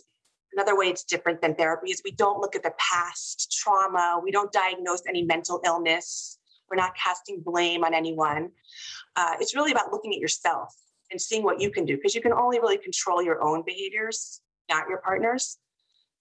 Another 0.54 0.78
way 0.78 0.86
it's 0.86 1.02
different 1.02 1.40
than 1.40 1.54
therapy 1.56 1.90
is 1.90 2.00
we 2.04 2.12
don't 2.12 2.40
look 2.40 2.54
at 2.54 2.62
the 2.62 2.72
past 2.78 3.58
trauma. 3.60 4.20
We 4.22 4.30
don't 4.30 4.52
diagnose 4.52 5.02
any 5.08 5.22
mental 5.22 5.60
illness. 5.64 6.38
We're 6.70 6.76
not 6.76 6.94
casting 6.94 7.40
blame 7.40 7.82
on 7.84 7.92
anyone. 7.92 8.50
Uh, 9.16 9.34
it's 9.40 9.54
really 9.54 9.72
about 9.72 9.90
looking 9.90 10.14
at 10.14 10.20
yourself 10.20 10.72
and 11.10 11.20
seeing 11.20 11.42
what 11.42 11.60
you 11.60 11.70
can 11.70 11.84
do 11.84 11.96
because 11.96 12.14
you 12.14 12.20
can 12.20 12.32
only 12.32 12.60
really 12.60 12.78
control 12.78 13.20
your 13.20 13.42
own 13.42 13.64
behaviors, 13.66 14.40
not 14.68 14.88
your 14.88 14.98
partner's. 14.98 15.58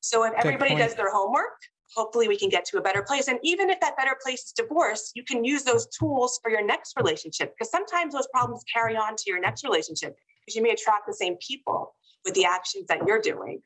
So 0.02 0.24
if 0.24 0.34
everybody 0.34 0.76
does 0.76 0.96
their 0.96 1.12
homework, 1.12 1.58
hopefully 1.96 2.28
we 2.28 2.38
can 2.38 2.50
get 2.50 2.66
to 2.66 2.78
a 2.78 2.82
better 2.82 3.04
place. 3.04 3.28
And 3.28 3.40
even 3.44 3.70
if 3.70 3.80
that 3.80 3.96
better 3.96 4.18
place 4.22 4.44
is 4.44 4.52
divorce, 4.52 5.12
you 5.16 5.24
can 5.24 5.46
use 5.46 5.64
those 5.64 5.88
tools 5.88 6.40
for 6.42 6.50
your 6.52 6.66
next 6.66 6.94
relationship 6.98 7.54
because 7.58 7.72
sometimes 7.72 8.14
those 8.14 8.28
problems 8.34 8.64
carry 8.72 8.96
on 8.96 9.16
to 9.16 9.24
your 9.28 9.40
next 9.40 9.64
relationship 9.64 10.16
because 10.46 10.56
you 10.56 10.64
may 10.64 10.72
attract 10.72 11.08
the 11.08 11.14
same 11.14 11.38
people 11.46 11.96
with 12.26 12.34
the 12.34 12.46
actions 12.46 12.88
that 12.88 13.00
you're 13.08 13.22
doing. 13.22 13.62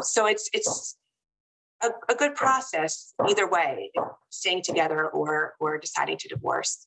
So 0.00 0.26
it's 0.26 0.48
it's 0.52 0.96
a, 1.82 1.90
a 2.08 2.14
good 2.14 2.34
process 2.34 3.12
either 3.28 3.48
way, 3.48 3.90
staying 4.30 4.62
together 4.62 5.08
or 5.08 5.54
or 5.60 5.78
deciding 5.78 6.18
to 6.18 6.28
divorce. 6.28 6.86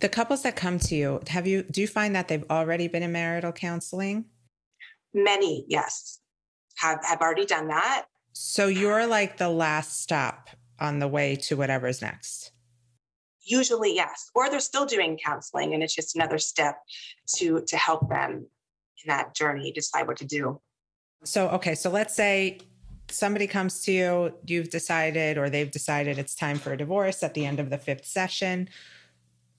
The 0.00 0.08
couples 0.08 0.42
that 0.44 0.56
come 0.56 0.78
to 0.78 0.94
you, 0.94 1.20
have 1.28 1.46
you 1.46 1.62
do 1.62 1.82
you 1.82 1.86
find 1.86 2.14
that 2.16 2.28
they've 2.28 2.44
already 2.48 2.88
been 2.88 3.02
in 3.02 3.12
marital 3.12 3.52
counseling? 3.52 4.26
Many, 5.12 5.66
yes. 5.68 6.19
Have 6.80 7.04
have 7.04 7.20
already 7.20 7.46
done 7.46 7.68
that. 7.68 8.06
So 8.32 8.66
you're 8.66 9.06
like 9.06 9.36
the 9.36 9.48
last 9.48 10.00
stop 10.00 10.50
on 10.78 10.98
the 10.98 11.08
way 11.08 11.36
to 11.36 11.56
whatever's 11.56 12.00
next. 12.00 12.52
Usually, 13.42 13.94
yes. 13.94 14.30
Or 14.34 14.48
they're 14.48 14.60
still 14.60 14.86
doing 14.86 15.18
counseling 15.22 15.74
and 15.74 15.82
it's 15.82 15.94
just 15.94 16.14
another 16.14 16.38
step 16.38 16.78
to 17.36 17.62
to 17.66 17.76
help 17.76 18.08
them 18.08 18.46
in 19.04 19.08
that 19.08 19.34
journey, 19.34 19.72
decide 19.72 20.06
what 20.06 20.16
to 20.18 20.24
do. 20.24 20.60
So, 21.24 21.48
okay, 21.50 21.74
so 21.74 21.90
let's 21.90 22.14
say 22.14 22.58
somebody 23.10 23.46
comes 23.46 23.82
to 23.82 23.92
you, 23.92 24.34
you've 24.46 24.70
decided 24.70 25.36
or 25.36 25.50
they've 25.50 25.70
decided 25.70 26.18
it's 26.18 26.34
time 26.34 26.58
for 26.58 26.72
a 26.72 26.76
divorce 26.76 27.22
at 27.22 27.34
the 27.34 27.44
end 27.44 27.60
of 27.60 27.70
the 27.70 27.78
fifth 27.78 28.06
session. 28.06 28.68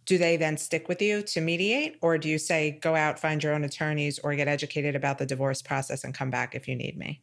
Do 0.05 0.17
they 0.17 0.35
then 0.35 0.57
stick 0.57 0.87
with 0.87 1.01
you 1.01 1.21
to 1.23 1.41
mediate, 1.41 1.97
or 2.01 2.17
do 2.17 2.27
you 2.27 2.37
say 2.37 2.79
go 2.81 2.95
out, 2.95 3.19
find 3.19 3.43
your 3.43 3.53
own 3.53 3.63
attorneys, 3.63 4.19
or 4.19 4.35
get 4.35 4.47
educated 4.47 4.95
about 4.95 5.17
the 5.17 5.25
divorce 5.25 5.61
process 5.61 6.03
and 6.03 6.13
come 6.13 6.29
back 6.29 6.55
if 6.55 6.67
you 6.67 6.75
need 6.75 6.97
me? 6.97 7.21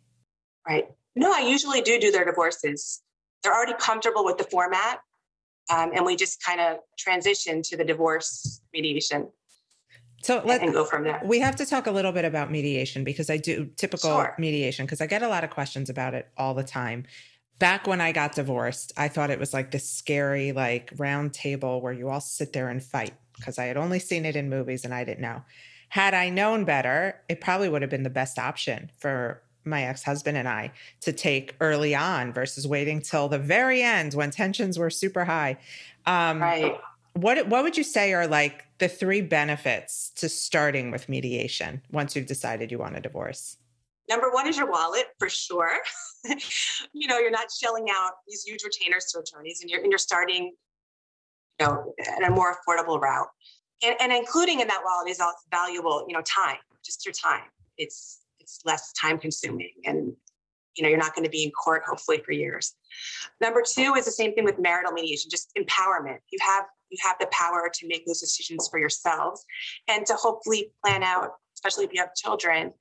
Right. 0.66 0.88
No, 1.16 1.32
I 1.32 1.40
usually 1.40 1.80
do 1.80 1.98
do 1.98 2.12
their 2.12 2.24
divorces. 2.24 3.02
They're 3.42 3.54
already 3.54 3.74
comfortable 3.78 4.24
with 4.24 4.38
the 4.38 4.44
format, 4.44 5.00
um, 5.70 5.90
and 5.94 6.06
we 6.06 6.16
just 6.16 6.42
kind 6.42 6.60
of 6.60 6.78
transition 6.96 7.62
to 7.62 7.76
the 7.76 7.84
divorce 7.84 8.60
mediation. 8.72 9.28
So 10.22 10.42
let's 10.44 10.70
go 10.72 10.84
from 10.84 11.04
there. 11.04 11.20
We 11.24 11.38
have 11.40 11.56
to 11.56 11.66
talk 11.66 11.86
a 11.86 11.90
little 11.92 12.12
bit 12.12 12.24
about 12.24 12.50
mediation 12.50 13.04
because 13.04 13.30
I 13.30 13.36
do 13.36 13.70
typical 13.76 14.10
Sure. 14.10 14.34
mediation 14.38 14.84
because 14.84 15.00
I 15.00 15.06
get 15.06 15.22
a 15.22 15.28
lot 15.28 15.44
of 15.44 15.50
questions 15.50 15.90
about 15.90 16.14
it 16.14 16.28
all 16.36 16.54
the 16.54 16.64
time. 16.64 17.06
Back 17.58 17.86
when 17.88 18.00
I 18.00 18.12
got 18.12 18.34
divorced, 18.34 18.92
I 18.96 19.08
thought 19.08 19.30
it 19.30 19.40
was 19.40 19.52
like 19.52 19.70
this 19.72 19.88
scary, 19.90 20.52
like 20.52 20.92
round 20.96 21.32
table 21.34 21.80
where 21.80 21.92
you 21.92 22.08
all 22.08 22.20
sit 22.20 22.52
there 22.52 22.68
and 22.68 22.82
fight 22.82 23.14
because 23.36 23.58
I 23.58 23.64
had 23.64 23.76
only 23.76 23.98
seen 23.98 24.24
it 24.24 24.36
in 24.36 24.48
movies 24.48 24.84
and 24.84 24.94
I 24.94 25.04
didn't 25.04 25.20
know. 25.20 25.42
Had 25.88 26.14
I 26.14 26.28
known 26.28 26.64
better, 26.64 27.20
it 27.28 27.40
probably 27.40 27.68
would 27.68 27.82
have 27.82 27.90
been 27.90 28.02
the 28.04 28.10
best 28.10 28.38
option 28.38 28.90
for 28.98 29.42
my 29.64 29.82
ex 29.84 30.02
husband 30.04 30.36
and 30.36 30.48
I 30.48 30.72
to 31.00 31.12
take 31.12 31.56
early 31.60 31.94
on 31.94 32.32
versus 32.32 32.66
waiting 32.66 33.02
till 33.02 33.28
the 33.28 33.38
very 33.38 33.82
end 33.82 34.14
when 34.14 34.30
tensions 34.30 34.78
were 34.78 34.90
super 34.90 35.24
high. 35.24 35.58
Um, 36.06 36.40
Right. 36.40 36.80
what 37.14 37.48
what 37.48 37.64
would 37.64 37.76
you 37.76 37.84
say 37.84 38.12
are 38.14 38.26
like 38.28 38.66
the 38.78 38.88
three 38.88 39.20
benefits 39.22 40.10
to 40.16 40.28
starting 40.28 40.90
with 40.90 41.08
mediation 41.08 41.82
once 41.90 42.14
you've 42.16 42.26
decided 42.26 42.70
you 42.70 42.78
want 42.78 42.96
a 42.96 43.00
divorce? 43.00 43.56
Number 44.08 44.30
one 44.30 44.46
is 44.46 44.56
your 44.56 44.70
wallet 44.70 45.06
for 45.18 45.28
sure. 45.28 45.78
you 46.92 47.08
know, 47.08 47.18
you're 47.18 47.30
not 47.30 47.48
shelling 47.52 47.86
out 47.90 48.12
these 48.26 48.42
huge 48.42 48.62
retainers 48.64 49.06
to 49.12 49.20
attorneys, 49.20 49.60
and 49.60 49.70
you're 49.70 49.80
and 49.82 49.90
you're 49.90 49.98
starting, 49.98 50.54
you 51.60 51.66
know, 51.66 51.92
at 52.16 52.26
a 52.26 52.30
more 52.30 52.56
affordable 52.56 53.00
route. 53.00 53.28
And, 53.84 53.94
and 54.00 54.12
including 54.12 54.60
in 54.60 54.68
that 54.68 54.80
wallet 54.84 55.08
is 55.08 55.20
also 55.20 55.38
valuable, 55.50 56.04
you 56.08 56.14
know, 56.14 56.22
time, 56.22 56.56
just 56.84 57.04
your 57.04 57.12
time. 57.12 57.44
It's 57.76 58.20
it's 58.40 58.60
less 58.64 58.92
time 58.92 59.18
consuming, 59.18 59.72
and 59.84 60.14
you 60.76 60.82
know, 60.82 60.88
you're 60.88 60.98
not 60.98 61.14
going 61.14 61.24
to 61.24 61.30
be 61.30 61.42
in 61.42 61.50
court 61.50 61.82
hopefully 61.86 62.22
for 62.24 62.32
years. 62.32 62.74
Number 63.40 63.62
two 63.62 63.94
is 63.94 64.04
the 64.04 64.12
same 64.12 64.34
thing 64.34 64.44
with 64.44 64.58
marital 64.58 64.92
mediation, 64.92 65.30
just 65.30 65.50
empowerment. 65.58 66.18
You 66.30 66.38
have 66.46 66.64
you 66.88 66.96
have 67.02 67.16
the 67.20 67.28
power 67.30 67.70
to 67.72 67.86
make 67.86 68.06
those 68.06 68.20
decisions 68.20 68.68
for 68.68 68.78
yourselves, 68.78 69.44
and 69.86 70.06
to 70.06 70.14
hopefully 70.14 70.72
plan 70.82 71.02
out, 71.02 71.32
especially 71.54 71.84
if 71.84 71.92
you 71.92 72.00
have 72.00 72.14
children, 72.14 72.72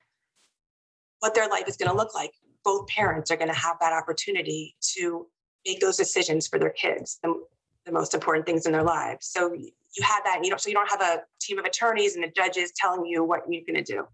what 1.20 1.34
their 1.34 1.48
life 1.48 1.64
is 1.66 1.76
going 1.76 1.90
to 1.90 1.96
look 1.96 2.14
like. 2.14 2.32
Both 2.64 2.88
parents 2.88 3.30
are 3.30 3.36
going 3.36 3.48
to 3.48 3.54
have 3.54 3.76
that 3.80 3.92
opportunity 3.92 4.76
to 4.96 5.26
make 5.66 5.80
those 5.80 5.96
decisions 5.96 6.46
for 6.46 6.58
their 6.58 6.70
kids, 6.70 7.18
the, 7.22 7.34
the 7.86 7.92
most 7.92 8.14
important 8.14 8.46
things 8.46 8.66
in 8.66 8.72
their 8.72 8.82
lives. 8.82 9.26
So 9.26 9.52
you 9.52 9.70
have 10.02 10.22
that, 10.24 10.40
you 10.42 10.50
know, 10.50 10.56
so 10.56 10.68
you 10.68 10.74
don't 10.74 10.90
have 10.90 11.00
a 11.00 11.22
team 11.40 11.58
of 11.58 11.64
attorneys 11.64 12.14
and 12.14 12.24
the 12.24 12.30
judges 12.34 12.72
telling 12.76 13.06
you 13.06 13.24
what 13.24 13.40
you're 13.48 13.62
going 13.66 13.82
to 13.82 13.92
do. 13.92 14.04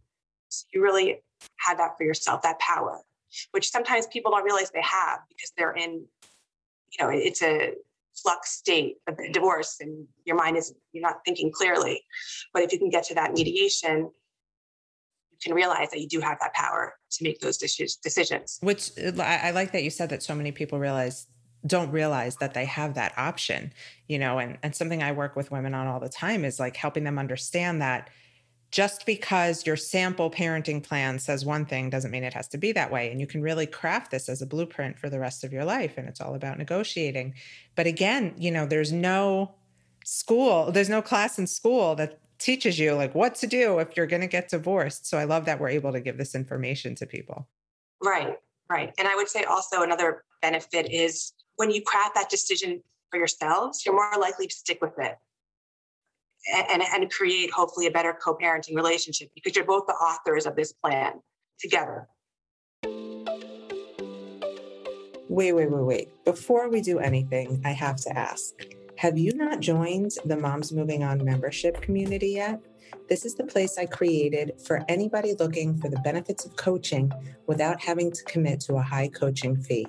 So 0.49 0.66
you 0.73 0.82
really 0.82 1.23
have 1.58 1.78
that 1.78 1.96
for 1.99 2.04
yourself, 2.04 2.42
that 2.42 2.58
power, 2.58 3.00
which 3.50 3.70
sometimes 3.70 4.06
people 4.06 4.30
don't 4.30 4.44
realize 4.44 4.70
they 4.70 4.82
have 4.82 5.20
because 5.28 5.52
they're 5.56 5.73
in, 5.73 6.04
you 6.92 7.04
know, 7.04 7.11
it's 7.11 7.42
a 7.42 7.73
flux 8.14 8.52
state 8.52 8.96
of 9.08 9.18
divorce 9.32 9.78
and 9.80 10.06
your 10.25 10.37
mind 10.37 10.56
is, 10.56 10.73
you're 10.92 11.02
not 11.02 11.16
thinking 11.25 11.50
clearly. 11.50 12.00
But 12.52 12.62
if 12.62 12.73
you 12.73 12.78
can 12.78 12.90
get 12.90 13.04
to 13.04 13.14
that 13.14 13.32
mediation, 13.32 14.11
you 15.35 15.50
can 15.50 15.55
realize 15.55 15.91
that 15.91 16.00
you 16.00 16.09
do 16.09 16.21
have 16.21 16.38
that 16.41 16.55
power 16.55 16.95
to 17.11 17.25
make 17.25 17.41
those 17.41 17.59
decisions. 17.59 18.59
Which 18.61 18.91
uh, 18.99 19.12
I, 19.21 19.49
I 19.49 19.50
like 19.50 19.73
that 19.73 19.83
you 19.83 19.91
said 19.91 20.11
that 20.11 20.23
so 20.23 20.35
many 20.35 20.53
people 20.53 20.79
realize 20.79 21.26
don't 21.67 21.91
realize 21.91 22.37
that 22.37 22.53
they 22.53 22.67
have 22.67 22.95
that 22.95 23.14
option, 23.17 23.73
you 24.07 24.19
know, 24.19 24.38
and 24.38 24.59
and 24.62 24.75
something 24.75 25.03
I 25.03 25.12
work 25.12 25.35
with 25.35 25.50
women 25.50 25.75
on 25.75 25.87
all 25.87 26.00
the 26.00 26.09
time 26.09 26.45
is 26.45 26.61
like 26.61 26.76
helping 26.76 27.05
them 27.05 27.19
understand 27.19 27.83
that 27.83 28.11
just 28.71 29.07
because 29.07 29.64
your 29.67 29.76
sample 29.76 30.31
parenting 30.31 30.83
plan 30.83 31.19
says 31.21 31.45
one 31.45 31.64
thing 31.64 31.91
doesn't 31.91 32.11
mean 32.11 32.25
it 32.25 32.35
has 32.35 32.49
to 32.49 32.59
be 32.59 32.73
that 32.73 32.91
way 32.91 33.09
and 33.11 33.21
you 33.21 33.26
can 33.26 33.41
really 33.41 33.67
craft 33.67 34.11
this 34.11 34.29
as 34.29 34.43
a 34.43 34.47
blueprint 34.47 34.99
for 34.99 35.09
the 35.09 35.21
rest 35.21 35.45
of 35.45 35.53
your 35.53 35.64
life 35.64 35.97
and 35.97 36.09
it's 36.09 36.21
all 36.21 36.35
about 36.35 36.59
negotiating 36.59 37.33
but 37.76 37.87
again 37.87 38.35
you 38.37 38.50
know 38.50 38.67
there's 38.67 38.91
no 38.91 39.55
school 40.05 40.73
there's 40.73 40.88
no 40.88 41.00
class 41.00 41.38
in 41.38 41.47
school 41.47 41.95
that 41.95 42.19
teaches 42.45 42.79
you 42.79 42.93
like 42.93 43.15
what 43.15 43.35
to 43.35 43.47
do 43.47 43.79
if 43.79 43.97
you're 43.97 44.07
going 44.07 44.21
to 44.21 44.29
get 44.29 44.49
divorced 44.49 45.07
so 45.07 45.17
i 45.17 45.25
love 45.25 45.47
that 45.47 45.59
we're 45.59 45.69
able 45.69 45.93
to 45.93 46.01
give 46.01 46.19
this 46.19 46.35
information 46.35 46.95
to 46.95 47.07
people 47.07 47.49
Right, 48.05 48.37
right. 48.69 48.93
And 48.99 49.09
I 49.09 49.17
would 49.17 49.29
say 49.29 49.45
also 49.45 49.83
another 49.83 50.25
benefit 50.43 50.91
is 50.93 51.33
when 51.57 51.71
you 51.71 51.83
craft 51.83 52.15
that 52.15 52.29
decision 52.29 52.83
for 53.11 53.17
yourselves, 53.17 53.85
you're 53.85 53.95
more 53.95 54.21
likely 54.21 54.47
to 54.47 54.55
stick 54.55 54.79
with 54.83 54.93
it 54.99 55.17
and, 56.71 56.83
and, 56.83 57.11
create 57.11 57.51
hopefully 57.51 57.87
a 57.87 57.91
better 57.91 58.13
co 58.13 58.37
parenting 58.37 58.77
relationship 58.77 59.31
because 59.35 59.57
you're 59.57 59.65
both 59.65 59.87
the 59.87 59.95
authors 59.95 60.45
of 60.45 60.55
this 60.57 60.73
plan 60.73 61.13
together. 61.59 62.07
Wait, 65.31 65.53
wait, 65.53 65.71
wait, 65.71 65.85
wait. 65.85 66.25
Before 66.25 66.69
we 66.69 66.83
do 66.83 66.99
anything, 66.99 67.63
I 67.65 67.71
have 67.71 67.97
to 67.97 68.17
ask 68.17 68.53
Have 68.97 69.19
you 69.19 69.33
not 69.35 69.61
joined 69.61 70.13
the 70.25 70.37
Moms 70.37 70.73
Moving 70.73 71.03
On 71.03 71.23
membership 71.25 71.81
community 71.81 72.31
yet? 72.31 72.61
This 73.09 73.25
is 73.25 73.35
the 73.35 73.45
place 73.45 73.77
I 73.77 73.87
created 73.87 74.53
for 74.65 74.85
anybody 74.89 75.35
looking 75.35 75.77
for 75.79 75.89
the 75.89 75.99
benefits 76.01 76.47
of 76.47 76.55
coaching 76.55 77.11
without 77.47 77.83
having 77.83 78.13
to 78.13 78.25
commit 78.25 78.61
to 78.61 78.77
a 78.77 78.83
high 78.83 79.09
coaching 79.09 79.57
fee. 79.57 79.87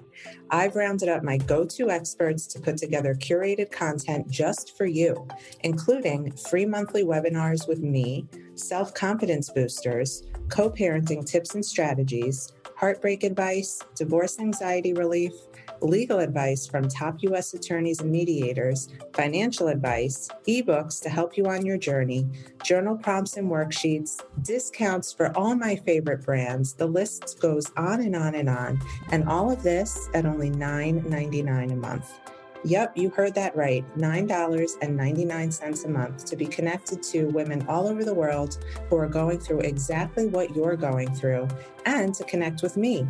I've 0.50 0.76
rounded 0.76 1.08
up 1.08 1.24
my 1.24 1.38
go 1.38 1.66
to 1.66 1.92
experts 1.92 2.48
to 2.48 2.60
put 2.60 2.78
together 2.78 3.14
curated 3.14 3.72
content 3.72 4.30
just 4.30 4.76
for 4.76 4.86
you, 4.86 5.28
including 5.62 6.32
free 6.32 6.66
monthly 6.66 7.04
webinars 7.04 7.68
with 7.68 7.80
me, 7.80 8.26
self 8.56 8.94
confidence 8.96 9.50
boosters, 9.50 10.24
co 10.50 10.70
parenting 10.70 11.26
tips 11.26 11.54
and 11.54 11.64
strategies, 11.64 12.54
heartbreak 12.76 13.24
advice, 13.24 13.82
divorce 13.96 14.40
anxiety 14.40 14.94
relief, 14.94 15.34
legal 15.82 16.20
advice 16.20 16.68
from 16.68 16.88
top 16.88 17.22
U.S. 17.22 17.54
attorneys 17.54 18.02
and 18.02 18.12
mediators, 18.12 18.90
financial 19.14 19.68
advice, 19.68 20.30
ebooks 20.48 21.02
to 21.04 21.10
help 21.10 21.38
you 21.38 21.46
on 21.46 21.66
your 21.66 21.78
journey, 21.78 22.28
journal 22.64 22.98
prompts 22.98 23.38
and 23.38 23.50
worksheets, 23.50 24.22
discounts 24.42 25.14
for 25.14 25.36
all 25.38 25.56
my 25.56 25.76
favorite 25.76 26.24
brands. 26.24 26.74
The 26.74 26.88
list 26.88 27.40
goes 27.40 27.72
on 27.78 28.02
and 28.02 28.16
on 28.16 28.36
and 28.36 28.50
on. 28.50 28.82
And 29.12 29.28
all 29.28 29.52
of 29.52 29.64
this 29.64 30.10
at 30.14 30.26
only 30.26 30.50
$9.99 30.52 31.72
a 31.72 31.76
month. 31.76 32.20
Yep, 32.66 32.98
you 32.98 33.12
heard 33.12 33.36
that 33.36 33.56
right. 33.56 33.86
$9.99 33.96 35.86
a 35.86 35.88
month 35.88 36.26
to 36.26 36.36
be 36.36 36.48
connected 36.48 37.04
to 37.04 37.26
women 37.26 37.64
all 37.68 37.88
over 37.88 38.04
the 38.04 38.14
world 38.14 38.58
who 38.90 38.98
are 38.98 39.08
going 39.08 39.40
through 39.40 39.60
exactly 39.60 40.26
what 40.26 40.56
you're 40.56 40.76
going 40.76 41.14
through 41.14 41.48
and 41.86 42.16
to 42.16 42.24
connect 42.24 42.64
with 42.64 42.76
me. 42.76 43.08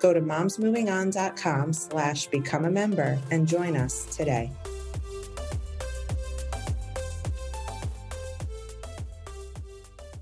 Go 0.00 0.12
to 0.12 0.20
momsmovingon.com 0.20 1.72
slash 1.72 2.26
become 2.26 2.64
a 2.64 2.70
member 2.70 3.18
and 3.30 3.46
join 3.46 3.76
us 3.76 4.04
today. 4.16 4.50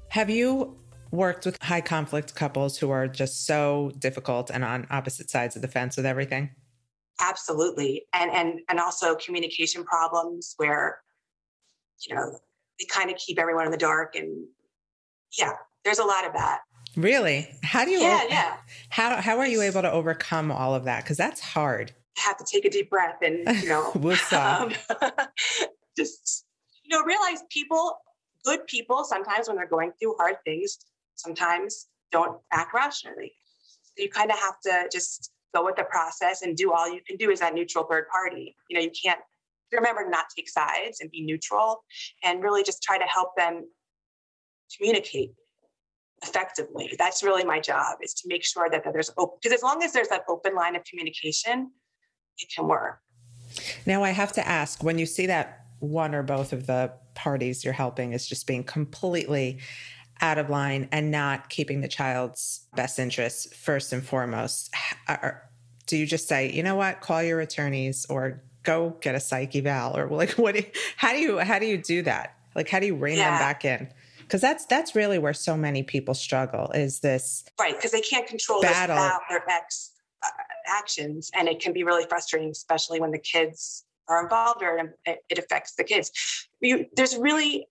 Have 0.09 0.31
you 0.31 0.75
worked 1.11 1.45
with 1.45 1.61
high 1.63 1.83
conflict 1.83 2.35
couples 2.35 2.79
who 2.79 2.91
are 2.91 3.07
just 3.07 3.47
so 3.47 3.93
difficult 3.99 4.51
and 4.51 4.65
on 4.65 4.87
opposite 4.91 5.29
sides 5.29 5.57
of 5.57 5.63
the 5.63 5.69
fence 5.69 5.97
with 5.97 6.07
everything? 6.07 6.51
Absolutely. 7.21 8.07
And 8.13 8.31
and 8.31 8.61
and 8.69 8.81
also 8.81 9.15
communication 9.15 9.85
problems 9.85 10.55
where, 10.57 11.01
you 12.07 12.15
know, 12.15 12.39
they 12.79 12.87
kind 12.87 13.11
of 13.11 13.17
keep 13.17 13.39
everyone 13.39 13.67
in 13.67 13.71
the 13.71 13.79
dark 13.79 14.15
and 14.15 14.47
yeah, 15.39 15.53
there's 15.85 15.99
a 15.99 16.05
lot 16.05 16.27
of 16.27 16.33
that. 16.33 16.61
Really? 16.97 17.49
How 17.63 17.85
do 17.85 17.91
you 17.91 18.01
Yeah, 18.01 18.25
yeah. 18.29 18.57
how 18.89 19.21
how 19.21 19.39
are 19.39 19.47
you 19.47 19.63
able 19.63 19.83
to 19.83 19.91
overcome 19.93 20.51
all 20.51 20.75
of 20.75 20.85
that 20.85 21.05
cuz 21.05 21.17
that's 21.17 21.41
hard. 21.41 21.95
I 22.17 22.23
have 22.23 22.39
to 22.39 22.45
take 22.51 22.65
a 22.65 22.71
deep 22.71 22.89
breath 22.89 23.19
and, 23.23 23.39
you 23.63 23.69
know, 23.69 23.93
Woosah. 23.95 24.61
um, 24.61 25.29
just 25.97 26.47
you 26.85 26.97
know 26.97 27.05
realize 27.05 27.43
people 27.51 27.99
good 28.45 28.67
people 28.67 29.05
sometimes 29.05 29.49
when 29.49 29.57
they're 29.57 29.67
going 29.67 29.93
through 29.99 30.15
hard 30.19 30.37
things 30.45 30.79
sometimes 31.17 31.89
don't 32.13 32.39
act 32.53 32.73
rationally 32.75 33.33
so 33.83 34.03
you 34.03 34.09
kind 34.09 34.31
of 34.31 34.39
have 34.39 34.61
to 34.61 34.89
just 34.93 35.33
go 35.55 35.65
with 35.65 35.77
the 35.77 35.85
process 35.85 36.43
and 36.43 36.57
do 36.57 36.73
all 36.73 36.93
you 36.93 37.01
can 37.07 37.17
do 37.17 37.31
as 37.31 37.41
that 37.41 37.55
neutral 37.55 37.85
third 37.85 38.07
party 38.09 38.55
you 38.69 38.77
know 38.79 38.83
you 38.83 38.91
can't 39.05 39.21
remember 39.73 40.05
to 40.05 40.11
not 40.11 40.27
take 40.37 40.49
sides 40.49 41.01
and 41.01 41.11
be 41.11 41.23
neutral 41.23 41.83
and 42.23 42.43
really 42.43 42.63
just 42.63 42.83
try 42.83 42.99
to 42.99 43.05
help 43.05 43.35
them 43.37 43.65
communicate 44.77 45.33
effectively 46.27 46.95
that's 46.99 47.23
really 47.23 47.45
my 47.45 47.61
job 47.61 47.97
is 48.03 48.15
to 48.15 48.29
make 48.29 48.45
sure 48.45 48.69
that, 48.71 48.83
that 48.85 48.93
there's 48.93 49.11
open 49.19 49.37
because 49.43 49.57
as 49.57 49.63
long 49.63 49.83
as 49.83 49.93
there's 49.93 50.09
that 50.09 50.23
open 50.29 50.55
line 50.55 50.75
of 50.77 50.83
communication 50.85 51.71
it 52.39 52.49
can 52.55 52.67
work 52.67 53.01
Now 53.87 54.03
I 54.03 54.11
have 54.11 54.33
to 54.33 54.47
ask 54.47 54.83
when 54.83 54.99
you 54.99 55.07
see 55.07 55.27
that 55.27 55.67
one 55.79 56.15
or 56.15 56.23
both 56.23 56.53
of 56.53 56.67
the 56.67 56.93
parties 57.15 57.65
you're 57.65 57.73
helping 57.73 58.13
is 58.13 58.27
just 58.27 58.47
being 58.47 58.65
completely 58.65 59.59
out 60.21 60.39
of 60.39 60.49
line 60.49 60.89
and 60.93 61.11
not 61.11 61.49
keeping 61.49 61.81
the 61.81 61.89
child's 61.89 62.67
best 62.75 62.99
interests 62.99 63.55
first 63.55 63.93
and 63.93 64.05
foremost, 64.05 64.75
do 65.87 65.97
you 65.97 66.07
just 66.07 66.29
say, 66.29 66.51
you 66.51 66.63
know 66.63 66.75
what, 66.75 67.01
call 67.01 67.23
your 67.23 67.41
attorneys 67.41 68.07
or 68.09 68.43
go 68.63 68.97
get 69.01 69.15
a 69.15 69.21
psych 69.21 69.55
eval 69.55 69.97
or 69.97 70.09
like 70.09 70.31
what? 70.39 70.55
Do 70.55 70.61
you, 70.61 70.67
how 70.97 71.13
do 71.13 71.19
you 71.19 71.39
how 71.39 71.59
do 71.59 71.67
you 71.67 71.79
do 71.79 72.03
that? 72.03 72.37
Like 72.55 72.69
how 72.69 72.81
do 72.81 72.87
you 72.87 72.95
rein 72.95 73.19
yeah. 73.19 73.31
them 73.31 73.39
back 73.39 73.65
in? 73.65 73.89
Because 74.27 74.41
that's 74.41 74.67
that's 74.67 74.95
really 74.95 75.19
where 75.19 75.33
so 75.33 75.57
many 75.57 75.83
people 75.83 76.15
struggle 76.15 76.71
is 76.73 77.01
this 77.01 77.45
right 77.61 77.77
because 77.77 77.93
they 77.93 78.01
can't 78.01 78.27
control 78.27 78.61
battle 78.61 78.97
their 79.29 79.49
ex 79.49 79.93
uh, 80.25 80.29
actions 80.67 81.31
and 81.35 81.49
it 81.49 81.61
can 81.61 81.73
be 81.73 81.85
really 81.85 82.05
frustrating, 82.09 82.51
especially 82.51 83.01
when 83.01 83.13
the 83.13 83.19
kids 83.19 83.85
are 84.09 84.23
involved 84.23 84.63
or 84.63 84.95
it 85.05 85.39
affects 85.39 85.75
the 85.77 85.85
kids. 85.85 86.11
You, 86.61 86.87
there's 86.97 87.17
really 87.17 87.67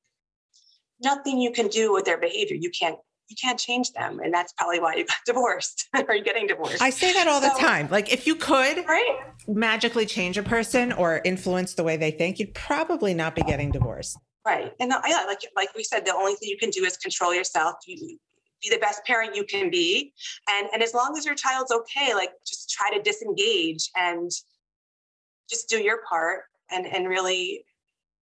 nothing 1.01 1.39
you 1.39 1.51
can 1.51 1.67
do 1.67 1.93
with 1.93 2.05
their 2.05 2.17
behavior. 2.17 2.55
You 2.59 2.69
can't 2.69 2.97
you 3.27 3.35
can't 3.41 3.59
change 3.59 3.91
them. 3.93 4.19
And 4.24 4.31
that's 4.31 4.53
probably 4.53 4.79
why 4.79 4.95
you 4.95 5.05
got 5.05 5.17
divorced 5.25 5.89
or 5.95 6.13
you're 6.13 6.24
getting 6.24 6.45
divorced. 6.45 6.81
I 6.81 6.91
say 6.91 7.12
that 7.13 7.27
all 7.27 7.41
so, 7.41 7.50
the 7.50 7.59
time. 7.59 7.88
Like 7.89 8.13
if 8.13 8.27
you 8.27 8.35
could 8.35 8.85
right? 8.88 9.19
magically 9.47 10.05
change 10.05 10.38
a 10.38 10.43
person 10.43 10.91
or 10.91 11.21
influence 11.24 11.74
the 11.74 11.83
way 11.83 11.97
they 11.97 12.12
think, 12.12 12.39
you'd 12.39 12.53
probably 12.53 13.13
not 13.13 13.35
be 13.35 13.41
getting 13.41 13.71
divorced. 13.71 14.17
Right. 14.45 14.73
And 14.79 14.93
yeah, 15.07 15.23
like 15.25 15.39
like 15.55 15.73
we 15.75 15.83
said, 15.83 16.05
the 16.05 16.13
only 16.13 16.35
thing 16.35 16.49
you 16.49 16.57
can 16.57 16.69
do 16.69 16.85
is 16.85 16.97
control 16.97 17.33
yourself. 17.33 17.75
You 17.87 18.19
be 18.61 18.69
the 18.69 18.79
best 18.79 19.03
parent 19.05 19.35
you 19.35 19.43
can 19.43 19.69
be. 19.69 20.13
And 20.49 20.67
and 20.73 20.83
as 20.83 20.93
long 20.93 21.15
as 21.17 21.25
your 21.25 21.35
child's 21.35 21.71
okay, 21.71 22.13
like 22.13 22.31
just 22.45 22.69
try 22.69 22.95
to 22.95 23.01
disengage 23.01 23.89
and 23.95 24.29
just 25.49 25.69
do 25.69 25.77
your 25.77 26.01
part 26.07 26.43
and 26.71 26.85
and 26.85 27.07
really 27.07 27.65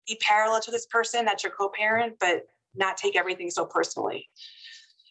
be 0.08 0.18
parallel 0.22 0.62
to 0.62 0.72
this 0.72 0.86
person 0.88 1.26
that's 1.26 1.44
your 1.44 1.54
co-parent, 1.54 2.16
but 2.20 2.44
not 2.76 2.98
take 2.98 3.16
everything 3.16 3.50
so 3.50 3.66
personally. 3.66 4.30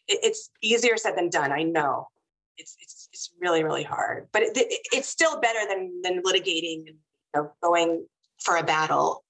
It, 0.08 0.20
it's 0.22 0.50
easier 0.62 0.96
said 0.96 1.16
than 1.16 1.30
done. 1.30 1.52
I 1.52 1.62
know. 1.62 2.08
It's 2.56 2.76
it's 2.80 3.08
it's 3.12 3.30
really 3.40 3.64
really 3.64 3.84
hard, 3.84 4.28
but 4.32 4.42
it, 4.42 4.56
it, 4.56 4.80
it's 4.92 5.08
still 5.08 5.40
better 5.40 5.60
than 5.68 6.02
than 6.02 6.22
litigating 6.22 6.88
and 6.88 6.96
you 7.34 7.34
know, 7.34 7.52
going 7.62 8.06
for 8.38 8.56
a 8.56 8.62
battle. 8.62 9.24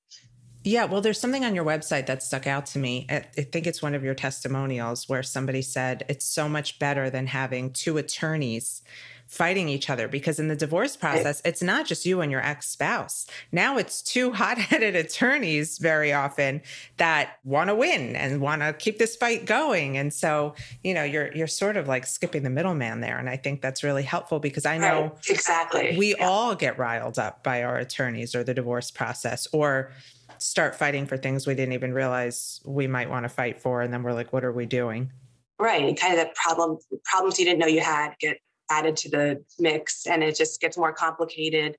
Yeah, 0.63 0.85
well, 0.85 1.01
there's 1.01 1.19
something 1.19 1.45
on 1.45 1.55
your 1.55 1.65
website 1.65 2.07
that 2.07 2.23
stuck 2.23 2.47
out 2.47 2.67
to 2.67 2.79
me. 2.79 3.07
I 3.09 3.21
think 3.21 3.67
it's 3.67 3.81
one 3.81 3.95
of 3.95 4.05
your 4.05 4.15
testimonials 4.15 5.09
where 5.09 5.23
somebody 5.23 5.63
said 5.63 6.05
it's 6.09 6.27
so 6.27 6.49
much 6.49 6.79
better 6.79 7.09
than 7.09 7.29
having 7.29 7.73
two 7.73 7.97
attorneys 7.97 8.83
fighting 9.31 9.69
each 9.69 9.89
other 9.89 10.09
because 10.09 10.41
in 10.41 10.49
the 10.49 10.57
divorce 10.57 10.97
process, 10.97 11.41
it's 11.45 11.63
not 11.63 11.87
just 11.87 12.05
you 12.05 12.21
and 12.21 12.33
your 12.33 12.45
ex 12.45 12.69
spouse. 12.69 13.29
Now 13.53 13.79
it's 13.79 14.03
two 14.03 14.33
hot 14.41 14.59
headed 14.59 14.97
attorneys 14.97 15.79
very 15.79 16.13
often 16.13 16.63
that 16.97 17.39
want 17.45 17.71
to 17.71 17.77
win 17.77 18.17
and 18.17 18.41
want 18.41 18.63
to 18.63 18.73
keep 18.73 18.99
this 18.99 19.15
fight 19.15 19.47
going. 19.47 19.97
And 19.97 20.13
so, 20.13 20.57
you 20.83 20.93
know, 20.93 21.05
you're, 21.05 21.33
you're 21.33 21.47
sort 21.47 21.77
of 21.77 21.87
like 21.87 22.07
skipping 22.07 22.43
the 22.43 22.51
middleman 22.51 23.01
there. 23.01 23.19
And 23.19 23.31
I 23.31 23.37
think 23.37 23.63
that's 23.63 23.85
really 23.85 24.03
helpful 24.03 24.41
because 24.41 24.67
I 24.67 24.79
know 24.79 25.03
right. 25.03 25.31
exactly 25.31 25.97
we 25.97 26.17
yeah. 26.17 26.27
all 26.27 26.57
get 26.57 26.77
riled 26.77 27.19
up 27.19 27.45
by 27.45 27.63
our 27.63 27.77
attorneys 27.77 28.35
or 28.35 28.43
the 28.43 28.53
divorce 28.53 28.91
process 28.91 29.47
or, 29.53 29.93
start 30.41 30.75
fighting 30.75 31.07
for 31.07 31.17
things 31.17 31.47
we 31.47 31.55
didn't 31.55 31.75
even 31.75 31.93
realize 31.93 32.61
we 32.65 32.87
might 32.87 33.11
want 33.11 33.25
to 33.25 33.29
fight 33.29 33.61
for 33.61 33.83
and 33.83 33.93
then 33.93 34.03
we're 34.03 34.13
like 34.13 34.33
what 34.33 34.45
are 34.45 34.53
we 34.53 34.67
doing? 34.67 35.13
Right 35.59 35.85
and 35.85 35.99
kind 35.99 36.19
of 36.19 36.27
the 36.27 36.33
problem 36.35 36.79
problems 37.05 37.39
you 37.39 37.45
didn't 37.45 37.61
know 37.61 37.67
you 37.67 37.81
had 37.81 38.15
get 38.21 38.39
added 38.71 38.97
to 38.97 39.11
the 39.11 39.45
mix 39.59 40.07
and 40.07 40.23
it 40.23 40.37
just 40.37 40.61
gets 40.61 40.79
more 40.79 40.93
complicated 40.93 41.77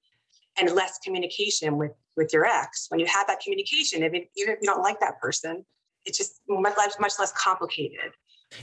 and 0.58 0.72
less 0.72 1.00
communication 1.04 1.78
with 1.78 1.92
with 2.16 2.32
your 2.34 2.46
ex. 2.46 2.86
When 2.90 3.00
you 3.00 3.08
have 3.08 3.28
that 3.28 3.40
communication 3.42 4.04
even, 4.04 4.26
even 4.36 4.54
if 4.54 4.60
you 4.62 4.68
don't 4.68 4.82
like 4.82 5.00
that 5.00 5.20
person 5.20 5.66
it's 6.06 6.18
just 6.18 6.42
much, 6.50 6.76
life's 6.78 7.00
much 7.00 7.14
less 7.20 7.32
complicated. 7.34 8.14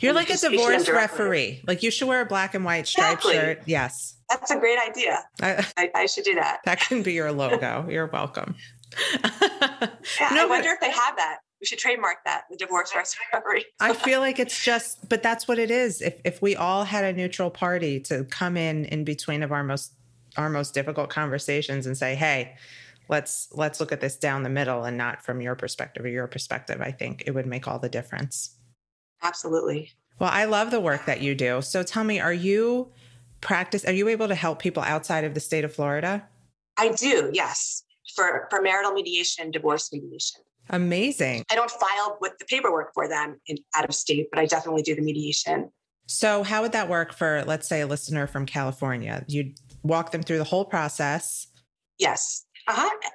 You're 0.00 0.12
like 0.12 0.28
a 0.28 0.36
divorce 0.36 0.88
referee. 0.88 1.62
Like 1.66 1.82
you 1.82 1.90
should 1.90 2.08
wear 2.08 2.20
a 2.20 2.26
black 2.26 2.54
and 2.54 2.64
white 2.64 2.86
striped 2.86 3.24
exactly. 3.24 3.34
shirt. 3.34 3.62
Yes. 3.64 4.16
That's 4.28 4.50
a 4.50 4.58
great 4.58 4.78
idea. 4.86 5.24
I, 5.40 5.66
I, 5.76 5.90
I, 5.94 6.06
should 6.06 6.24
do 6.24 6.34
that. 6.34 6.60
That 6.66 6.80
can 6.80 7.02
be 7.02 7.14
your 7.14 7.32
logo. 7.32 7.86
You're 7.90 8.08
welcome 8.08 8.56
no, 9.22 10.42
I 10.42 10.46
wonder 10.48 10.70
if 10.70 10.80
they 10.80 10.90
have 10.90 11.16
that 11.16 11.38
we 11.60 11.66
should 11.66 11.78
trademark 11.78 12.18
that 12.24 12.44
the 12.50 12.56
divorce 12.56 12.92
referee. 12.94 13.64
I 13.80 13.92
feel 13.92 14.20
like 14.20 14.38
it's 14.38 14.62
just, 14.64 15.08
but 15.08 15.22
that's 15.22 15.48
what 15.48 15.58
it 15.58 15.70
is. 15.70 16.00
If 16.00 16.20
if 16.24 16.42
we 16.42 16.56
all 16.56 16.84
had 16.84 17.04
a 17.04 17.12
neutral 17.12 17.50
party 17.50 18.00
to 18.00 18.24
come 18.24 18.56
in 18.56 18.84
in 18.86 19.04
between 19.04 19.42
of 19.42 19.52
our 19.52 19.64
most 19.64 19.92
our 20.36 20.48
most 20.48 20.74
difficult 20.74 21.10
conversations 21.10 21.86
and 21.86 21.96
say, 21.96 22.14
hey, 22.14 22.54
let's 23.08 23.48
let's 23.52 23.80
look 23.80 23.92
at 23.92 24.00
this 24.00 24.16
down 24.16 24.42
the 24.42 24.50
middle 24.50 24.84
and 24.84 24.96
not 24.96 25.24
from 25.24 25.40
your 25.40 25.56
perspective 25.56 26.04
or 26.04 26.08
your 26.08 26.26
perspective, 26.26 26.80
I 26.80 26.92
think 26.92 27.24
it 27.26 27.32
would 27.32 27.46
make 27.46 27.66
all 27.66 27.78
the 27.78 27.88
difference. 27.88 28.54
Absolutely. 29.22 29.92
Well, 30.20 30.30
I 30.32 30.44
love 30.44 30.70
the 30.70 30.80
work 30.80 31.06
that 31.06 31.20
you 31.20 31.34
do. 31.34 31.60
So 31.62 31.82
tell 31.82 32.04
me, 32.04 32.20
are 32.20 32.32
you 32.32 32.92
practice 33.40 33.84
are 33.84 33.92
you 33.92 34.08
able 34.08 34.28
to 34.28 34.34
help 34.34 34.60
people 34.60 34.82
outside 34.82 35.24
of 35.24 35.34
the 35.34 35.40
state 35.40 35.64
of 35.64 35.74
Florida? 35.74 36.26
I 36.76 36.90
do, 36.90 37.30
yes. 37.32 37.82
For 38.14 38.46
for 38.50 38.62
marital 38.62 38.92
mediation, 38.92 39.50
divorce 39.50 39.92
mediation. 39.92 40.40
Amazing. 40.70 41.44
I 41.50 41.54
don't 41.54 41.70
file 41.70 42.18
with 42.20 42.32
the 42.38 42.44
paperwork 42.44 42.92
for 42.92 43.08
them 43.08 43.40
in 43.46 43.58
out 43.74 43.88
of 43.88 43.94
state, 43.94 44.28
but 44.30 44.38
I 44.38 44.46
definitely 44.46 44.82
do 44.82 44.94
the 44.94 45.02
mediation. 45.02 45.70
So, 46.06 46.42
how 46.42 46.62
would 46.62 46.72
that 46.72 46.88
work 46.88 47.12
for, 47.12 47.44
let's 47.46 47.68
say, 47.68 47.82
a 47.82 47.86
listener 47.86 48.26
from 48.26 48.46
California? 48.46 49.24
You'd 49.28 49.58
walk 49.82 50.10
them 50.10 50.22
through 50.22 50.38
the 50.38 50.44
whole 50.44 50.64
process. 50.64 51.46
Yes. 51.98 52.46
Uh 52.66 52.74
huh. 52.76 53.10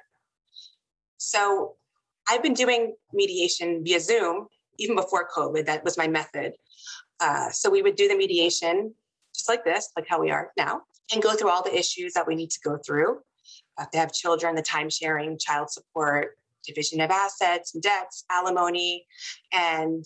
So, 1.18 1.74
I've 2.28 2.42
been 2.42 2.54
doing 2.54 2.94
mediation 3.12 3.82
via 3.84 4.00
Zoom 4.00 4.46
even 4.78 4.96
before 4.96 5.28
COVID. 5.28 5.66
That 5.66 5.84
was 5.84 5.98
my 5.98 6.08
method. 6.08 6.52
Uh, 7.20 7.50
so, 7.50 7.68
we 7.68 7.82
would 7.82 7.96
do 7.96 8.08
the 8.08 8.16
mediation 8.16 8.94
just 9.34 9.48
like 9.48 9.64
this, 9.64 9.90
like 9.96 10.06
how 10.08 10.20
we 10.20 10.30
are 10.30 10.52
now, 10.56 10.82
and 11.12 11.20
go 11.20 11.34
through 11.34 11.50
all 11.50 11.62
the 11.62 11.76
issues 11.76 12.12
that 12.12 12.26
we 12.26 12.36
need 12.36 12.50
to 12.50 12.60
go 12.64 12.78
through. 12.86 13.18
If 13.78 13.90
they 13.90 13.98
have 13.98 14.12
children, 14.12 14.54
the 14.54 14.62
time 14.62 14.88
sharing, 14.88 15.38
child 15.38 15.70
support, 15.70 16.36
division 16.64 17.00
of 17.00 17.10
assets 17.10 17.74
and 17.74 17.82
debts, 17.82 18.24
alimony. 18.30 19.06
And 19.52 20.04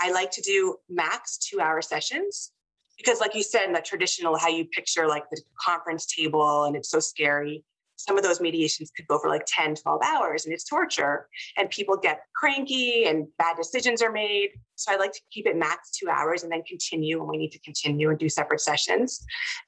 I 0.00 0.10
like 0.12 0.30
to 0.32 0.42
do 0.42 0.76
max 0.88 1.38
two 1.38 1.60
hour 1.60 1.82
sessions 1.82 2.52
because, 2.96 3.20
like 3.20 3.34
you 3.34 3.42
said, 3.42 3.64
in 3.66 3.72
the 3.72 3.80
traditional, 3.80 4.36
how 4.36 4.48
you 4.48 4.66
picture 4.66 5.06
like 5.06 5.24
the 5.30 5.40
conference 5.58 6.06
table 6.06 6.64
and 6.64 6.76
it's 6.76 6.90
so 6.90 7.00
scary. 7.00 7.64
Some 7.96 8.16
of 8.16 8.24
those 8.24 8.40
mediations 8.40 8.90
could 8.96 9.06
go 9.08 9.18
for 9.18 9.28
like 9.28 9.44
10, 9.46 9.74
12 9.74 10.00
hours 10.02 10.46
and 10.46 10.54
it's 10.54 10.64
torture. 10.64 11.28
And 11.58 11.68
people 11.68 11.98
get 11.98 12.22
cranky 12.34 13.04
and 13.04 13.26
bad 13.36 13.56
decisions 13.58 14.00
are 14.00 14.10
made. 14.10 14.52
So 14.76 14.90
I 14.90 14.96
like 14.96 15.12
to 15.12 15.20
keep 15.30 15.46
it 15.46 15.54
max 15.54 15.90
two 15.90 16.08
hours 16.08 16.42
and 16.42 16.50
then 16.50 16.62
continue 16.66 17.18
when 17.18 17.28
we 17.28 17.36
need 17.36 17.52
to 17.52 17.60
continue 17.60 18.08
and 18.08 18.18
do 18.18 18.30
separate 18.30 18.62
sessions. 18.62 19.22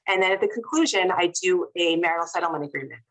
And 0.07 0.21
then 0.21 0.31
at 0.31 0.41
the 0.41 0.47
conclusion, 0.47 1.11
I 1.11 1.31
do 1.43 1.67
a 1.77 1.95
marital 1.97 2.25
settlement 2.25 2.65
agreement 2.65 3.01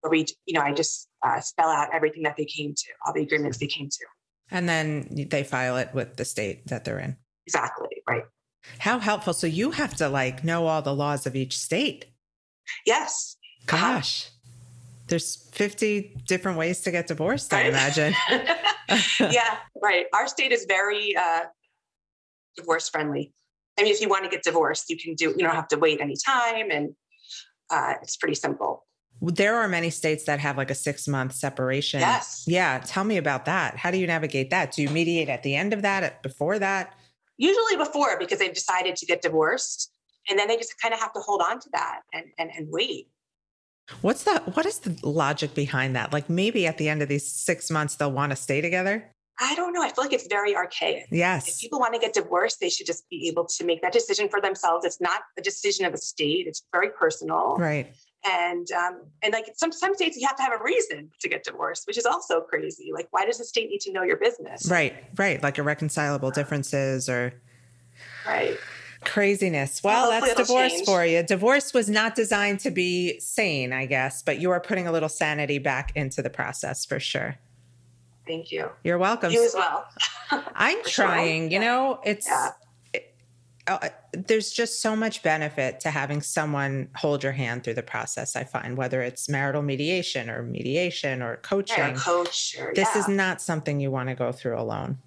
where 0.00 0.10
we, 0.10 0.26
you 0.46 0.54
know, 0.54 0.62
I 0.62 0.72
just 0.72 1.08
uh, 1.24 1.40
spell 1.40 1.68
out 1.68 1.88
everything 1.92 2.22
that 2.24 2.36
they 2.36 2.44
came 2.44 2.74
to, 2.74 2.86
all 3.06 3.12
the 3.12 3.22
agreements 3.22 3.58
they 3.58 3.66
came 3.66 3.88
to. 3.88 4.06
And 4.50 4.68
then 4.68 5.26
they 5.30 5.44
file 5.44 5.76
it 5.76 5.90
with 5.94 6.16
the 6.16 6.24
state 6.24 6.66
that 6.68 6.84
they're 6.84 6.98
in. 6.98 7.16
Exactly. 7.46 7.88
Right. 8.08 8.24
How 8.78 8.98
helpful. 8.98 9.32
So 9.32 9.46
you 9.46 9.70
have 9.72 9.94
to 9.96 10.08
like 10.08 10.44
know 10.44 10.66
all 10.66 10.82
the 10.82 10.94
laws 10.94 11.26
of 11.26 11.36
each 11.36 11.56
state. 11.56 12.06
Yes. 12.86 13.36
Gosh. 13.66 14.26
Uh-huh. 14.26 14.36
There's 15.06 15.48
50 15.52 16.18
different 16.26 16.56
ways 16.56 16.80
to 16.82 16.90
get 16.90 17.08
divorced, 17.08 17.52
right? 17.52 17.66
I 17.66 17.68
imagine. 17.68 18.14
yeah, 19.20 19.56
right. 19.82 20.06
Our 20.14 20.28
state 20.28 20.52
is 20.52 20.66
very 20.68 21.16
uh, 21.16 21.42
divorce 22.56 22.88
friendly. 22.88 23.32
I 23.78 23.82
mean, 23.82 23.92
if 23.92 24.00
you 24.00 24.08
want 24.08 24.24
to 24.24 24.30
get 24.30 24.42
divorced, 24.42 24.88
you 24.88 24.96
can 24.96 25.14
do, 25.14 25.30
you 25.30 25.38
don't 25.38 25.54
have 25.54 25.68
to 25.68 25.78
wait 25.78 26.00
any 26.00 26.14
time 26.24 26.70
and 26.70 26.94
uh, 27.70 27.94
it's 28.02 28.16
pretty 28.16 28.34
simple. 28.34 28.86
There 29.20 29.56
are 29.56 29.68
many 29.68 29.90
states 29.90 30.24
that 30.24 30.40
have 30.40 30.56
like 30.56 30.70
a 30.70 30.74
six 30.74 31.06
month 31.06 31.34
separation. 31.34 32.00
Yes. 32.00 32.44
Yeah. 32.46 32.80
Tell 32.84 33.04
me 33.04 33.18
about 33.18 33.44
that. 33.44 33.76
How 33.76 33.90
do 33.90 33.98
you 33.98 34.06
navigate 34.06 34.50
that? 34.50 34.72
Do 34.72 34.82
you 34.82 34.88
mediate 34.88 35.28
at 35.28 35.42
the 35.42 35.54
end 35.54 35.72
of 35.72 35.82
that, 35.82 36.22
before 36.22 36.58
that? 36.58 36.94
Usually 37.36 37.76
before 37.76 38.18
because 38.18 38.38
they've 38.38 38.54
decided 38.54 38.96
to 38.96 39.06
get 39.06 39.22
divorced. 39.22 39.92
And 40.28 40.38
then 40.38 40.48
they 40.48 40.56
just 40.56 40.80
kind 40.80 40.94
of 40.94 41.00
have 41.00 41.12
to 41.14 41.20
hold 41.20 41.42
on 41.42 41.60
to 41.60 41.68
that 41.72 42.00
and, 42.12 42.26
and, 42.38 42.50
and 42.56 42.68
wait. 42.70 43.08
What's 44.02 44.24
that? 44.24 44.54
what 44.56 44.66
is 44.66 44.78
the 44.78 44.96
logic 45.06 45.54
behind 45.54 45.96
that? 45.96 46.12
Like 46.12 46.30
maybe 46.30 46.66
at 46.66 46.78
the 46.78 46.88
end 46.88 47.02
of 47.02 47.08
these 47.08 47.30
six 47.30 47.70
months 47.70 47.96
they'll 47.96 48.12
want 48.12 48.30
to 48.30 48.36
stay 48.36 48.60
together? 48.60 49.12
I 49.42 49.54
don't 49.54 49.72
know. 49.72 49.82
I 49.82 49.88
feel 49.88 50.04
like 50.04 50.12
it's 50.12 50.26
very 50.28 50.54
archaic. 50.54 51.06
Yes. 51.10 51.48
If 51.48 51.60
people 51.60 51.80
want 51.80 51.94
to 51.94 51.98
get 51.98 52.12
divorced, 52.12 52.60
they 52.60 52.68
should 52.68 52.86
just 52.86 53.08
be 53.08 53.26
able 53.26 53.46
to 53.46 53.64
make 53.64 53.80
that 53.80 53.92
decision 53.92 54.28
for 54.28 54.40
themselves. 54.40 54.84
It's 54.84 55.00
not 55.00 55.22
a 55.38 55.42
decision 55.42 55.86
of 55.86 55.94
a 55.94 55.96
state. 55.96 56.46
It's 56.46 56.62
very 56.72 56.90
personal. 56.90 57.56
Right 57.56 57.94
and 58.24 58.70
um, 58.72 59.00
and 59.22 59.32
like 59.32 59.46
some 59.56 59.72
some 59.72 59.94
states 59.94 60.16
you 60.16 60.26
have 60.26 60.36
to 60.36 60.42
have 60.42 60.52
a 60.58 60.62
reason 60.62 61.10
to 61.20 61.28
get 61.28 61.42
divorced 61.44 61.86
which 61.86 61.96
is 61.98 62.06
also 62.06 62.40
crazy 62.40 62.90
like 62.92 63.08
why 63.10 63.24
does 63.24 63.38
the 63.38 63.44
state 63.44 63.70
need 63.70 63.80
to 63.80 63.92
know 63.92 64.02
your 64.02 64.16
business 64.16 64.70
right 64.70 64.94
right 65.16 65.42
like 65.42 65.58
irreconcilable 65.58 66.30
differences 66.30 67.08
or 67.08 67.32
right 68.26 68.58
craziness 69.02 69.82
well, 69.82 70.10
well 70.10 70.20
that's 70.20 70.34
divorce 70.34 70.72
change. 70.74 70.84
for 70.84 71.04
you 71.06 71.22
divorce 71.22 71.72
was 71.72 71.88
not 71.88 72.14
designed 72.14 72.60
to 72.60 72.70
be 72.70 73.18
sane 73.20 73.72
i 73.72 73.86
guess 73.86 74.22
but 74.22 74.38
you 74.38 74.50
are 74.50 74.60
putting 74.60 74.86
a 74.86 74.92
little 74.92 75.08
sanity 75.08 75.58
back 75.58 75.90
into 75.96 76.20
the 76.20 76.30
process 76.30 76.84
for 76.84 77.00
sure 77.00 77.36
Thank 78.26 78.52
you. 78.52 78.68
You're 78.84 78.98
welcome. 78.98 79.32
You 79.32 79.44
as 79.44 79.54
well. 79.54 79.86
I'm 80.54 80.78
trying. 80.84 81.50
You 81.50 81.58
Yeah. 81.58 81.64
know, 81.64 82.00
it's 82.04 82.26
Yeah. 82.26 82.50
Uh, 83.66 83.88
there's 84.12 84.50
just 84.50 84.80
so 84.80 84.96
much 84.96 85.22
benefit 85.22 85.80
to 85.80 85.90
having 85.90 86.22
someone 86.22 86.88
hold 86.96 87.22
your 87.22 87.32
hand 87.32 87.62
through 87.62 87.74
the 87.74 87.82
process. 87.82 88.36
I 88.36 88.44
find 88.44 88.76
whether 88.76 89.02
it's 89.02 89.28
marital 89.28 89.62
mediation 89.62 90.30
or 90.30 90.42
mediation 90.42 91.22
or 91.22 91.36
coaching, 91.36 91.76
Yeah, 91.78 91.94
coach 91.94 92.56
or 92.58 92.72
this 92.74 92.88
yeah. 92.94 93.00
is 93.00 93.08
not 93.08 93.40
something 93.40 93.80
you 93.80 93.90
want 93.90 94.08
to 94.08 94.14
go 94.14 94.32
through 94.32 94.58
alone. 94.58 94.98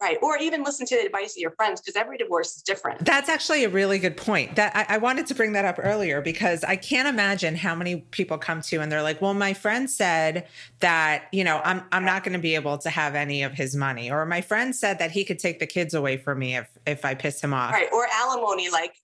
Right. 0.00 0.18
Or 0.22 0.36
even 0.38 0.62
listen 0.62 0.86
to 0.86 0.96
the 0.96 1.06
advice 1.06 1.32
of 1.32 1.38
your 1.38 1.50
friends 1.52 1.80
because 1.80 1.96
every 1.96 2.16
divorce 2.16 2.56
is 2.56 2.62
different. 2.62 3.04
That's 3.04 3.28
actually 3.28 3.64
a 3.64 3.68
really 3.68 3.98
good 3.98 4.16
point. 4.16 4.56
That 4.56 4.74
I, 4.74 4.94
I 4.94 4.98
wanted 4.98 5.26
to 5.26 5.34
bring 5.34 5.52
that 5.52 5.64
up 5.64 5.78
earlier 5.78 6.20
because 6.20 6.64
I 6.64 6.76
can't 6.76 7.08
imagine 7.08 7.56
how 7.56 7.74
many 7.74 7.96
people 8.10 8.38
come 8.38 8.60
to 8.62 8.80
and 8.80 8.90
they're 8.90 9.02
like, 9.02 9.20
"Well, 9.20 9.34
my 9.34 9.52
friend 9.52 9.90
said 9.90 10.46
that 10.80 11.24
you 11.32 11.44
know 11.44 11.60
I'm 11.64 11.82
I'm 11.92 12.04
not 12.04 12.24
going 12.24 12.34
to 12.34 12.38
be 12.38 12.54
able 12.54 12.78
to 12.78 12.90
have 12.90 13.14
any 13.14 13.42
of 13.42 13.52
his 13.52 13.76
money," 13.76 14.10
or 14.10 14.24
my 14.26 14.40
friend 14.40 14.74
said 14.74 14.98
that 14.98 15.10
he 15.10 15.24
could 15.24 15.38
take 15.38 15.58
the 15.58 15.66
kids 15.66 15.94
away 15.94 16.16
from 16.16 16.38
me 16.38 16.56
if 16.56 16.68
if 16.86 17.04
I 17.04 17.14
piss 17.14 17.40
him 17.40 17.54
off. 17.54 17.72
Right. 17.72 17.88
Or 17.92 18.06
alimony, 18.12 18.70
like, 18.70 18.94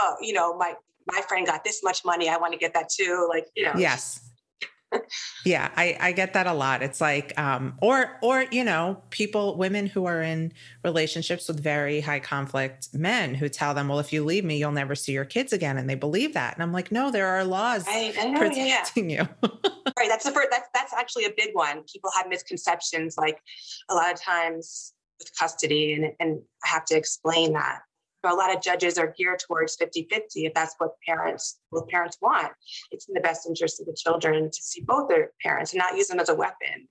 uh, 0.00 0.14
you 0.20 0.32
know, 0.32 0.56
my 0.56 0.74
my 1.10 1.20
friend 1.28 1.46
got 1.46 1.64
this 1.64 1.82
much 1.82 2.04
money. 2.04 2.28
I 2.28 2.36
want 2.36 2.52
to 2.52 2.58
get 2.58 2.74
that 2.74 2.88
too. 2.88 3.26
Like, 3.28 3.46
you 3.56 3.64
know. 3.64 3.72
Yes. 3.76 4.31
Yeah, 5.44 5.70
I, 5.76 5.96
I 6.00 6.12
get 6.12 6.34
that 6.34 6.46
a 6.46 6.52
lot. 6.52 6.82
It's 6.82 7.00
like, 7.00 7.38
um, 7.38 7.74
or 7.80 8.18
or 8.22 8.44
you 8.50 8.64
know, 8.64 9.02
people, 9.10 9.56
women 9.56 9.86
who 9.86 10.06
are 10.06 10.22
in 10.22 10.52
relationships 10.84 11.48
with 11.48 11.60
very 11.60 12.00
high 12.00 12.20
conflict 12.20 12.88
men 12.92 13.34
who 13.34 13.48
tell 13.48 13.74
them, 13.74 13.88
"Well, 13.88 13.98
if 13.98 14.12
you 14.12 14.24
leave 14.24 14.44
me, 14.44 14.58
you'll 14.58 14.72
never 14.72 14.94
see 14.94 15.12
your 15.12 15.24
kids 15.24 15.52
again," 15.52 15.78
and 15.78 15.88
they 15.88 15.94
believe 15.94 16.34
that. 16.34 16.54
And 16.54 16.62
I'm 16.62 16.72
like, 16.72 16.92
no, 16.92 17.10
there 17.10 17.26
are 17.26 17.44
laws 17.44 17.86
Right. 17.86 18.14
I 18.18 18.24
know. 18.26 18.42
Yeah, 18.42 18.64
yeah. 18.64 18.78
protecting 18.80 19.10
you. 19.10 19.28
Right. 19.98 20.08
That's 20.08 20.24
the 20.24 20.32
first. 20.32 20.48
That's 20.50 20.68
that's 20.74 20.92
actually 20.94 21.26
a 21.26 21.32
big 21.36 21.50
one. 21.52 21.82
People 21.92 22.10
have 22.16 22.26
misconceptions. 22.26 23.16
Like 23.16 23.38
a 23.90 23.94
lot 23.94 24.12
of 24.12 24.20
times 24.20 24.94
with 25.18 25.30
custody, 25.38 25.92
and 25.92 26.12
and 26.18 26.40
I 26.64 26.68
have 26.68 26.84
to 26.86 26.96
explain 26.96 27.52
that. 27.52 27.80
Know, 28.24 28.34
a 28.34 28.36
lot 28.36 28.54
of 28.54 28.62
judges 28.62 28.98
are 28.98 29.12
geared 29.18 29.40
towards 29.40 29.76
50-50 29.76 30.06
if 30.34 30.54
that's 30.54 30.74
what 30.78 30.92
parents 31.06 31.58
what 31.70 31.88
parents 31.88 32.18
want. 32.20 32.52
It's 32.90 33.08
in 33.08 33.14
the 33.14 33.20
best 33.20 33.46
interest 33.48 33.80
of 33.80 33.86
the 33.86 33.96
children 33.96 34.50
to 34.50 34.62
see 34.62 34.82
both 34.82 35.08
their 35.08 35.32
parents 35.42 35.72
and 35.72 35.78
not 35.78 35.96
use 35.96 36.08
them 36.08 36.20
as 36.20 36.28
a 36.28 36.34
weapon. 36.34 36.88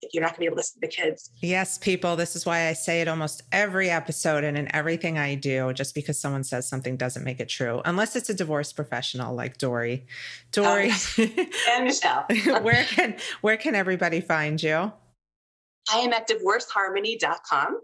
If 0.00 0.12
you're 0.12 0.22
not 0.22 0.30
going 0.30 0.34
to 0.34 0.40
be 0.40 0.46
able 0.46 0.56
to 0.56 0.60
listen 0.60 0.80
to 0.80 0.88
the 0.88 0.92
kids. 0.92 1.30
Yes, 1.42 1.78
people, 1.78 2.16
this 2.16 2.34
is 2.34 2.44
why 2.44 2.66
I 2.66 2.72
say 2.72 3.02
it 3.02 3.06
almost 3.06 3.42
every 3.52 3.88
episode 3.88 4.42
and 4.42 4.58
in 4.58 4.74
everything 4.74 5.16
I 5.16 5.36
do. 5.36 5.72
Just 5.72 5.94
because 5.94 6.18
someone 6.18 6.42
says 6.42 6.68
something 6.68 6.96
doesn't 6.96 7.22
make 7.22 7.38
it 7.38 7.48
true, 7.48 7.80
unless 7.84 8.16
it's 8.16 8.28
a 8.28 8.34
divorce 8.34 8.72
professional 8.72 9.32
like 9.32 9.58
Dory. 9.58 10.06
Dory, 10.50 10.90
oh, 10.90 11.28
And 11.70 11.84
Michelle, 11.84 12.26
where 12.62 12.82
can 12.82 13.16
where 13.42 13.56
can 13.56 13.76
everybody 13.76 14.20
find 14.20 14.60
you? 14.60 14.92
I 15.92 15.98
am 15.98 16.12
at 16.12 16.28
divorceharmony.com. 16.28 17.80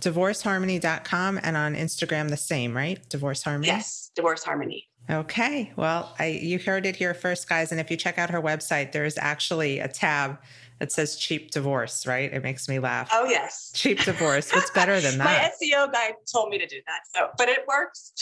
divorceharmony.com 0.00 1.40
and 1.42 1.56
on 1.56 1.74
Instagram 1.74 2.28
the 2.30 2.36
same, 2.36 2.76
right? 2.76 2.98
Divorce 3.08 3.42
Harmony. 3.42 3.68
Yes, 3.68 4.10
divorce 4.14 4.42
harmony. 4.44 4.86
Okay. 5.08 5.72
Well, 5.76 6.14
I 6.18 6.26
you 6.26 6.58
heard 6.58 6.86
it 6.86 6.96
here 6.96 7.14
first, 7.14 7.48
guys. 7.48 7.72
And 7.72 7.80
if 7.80 7.90
you 7.90 7.96
check 7.96 8.18
out 8.18 8.30
her 8.30 8.40
website, 8.40 8.92
there's 8.92 9.18
actually 9.18 9.78
a 9.80 9.88
tab 9.88 10.38
that 10.78 10.92
says 10.92 11.16
cheap 11.16 11.50
divorce, 11.50 12.06
right? 12.06 12.32
It 12.32 12.42
makes 12.42 12.68
me 12.68 12.78
laugh. 12.78 13.08
Oh 13.12 13.24
yes. 13.24 13.72
Cheap 13.74 14.00
divorce. 14.04 14.52
What's 14.52 14.70
better 14.70 15.00
than 15.00 15.18
that? 15.18 15.52
My? 15.60 15.66
SEO 15.66 15.92
guy 15.92 16.12
told 16.32 16.50
me 16.50 16.58
to 16.58 16.66
do 16.66 16.76
that. 16.86 17.00
So, 17.14 17.28
but 17.36 17.48
it 17.48 17.60
works. 17.66 18.12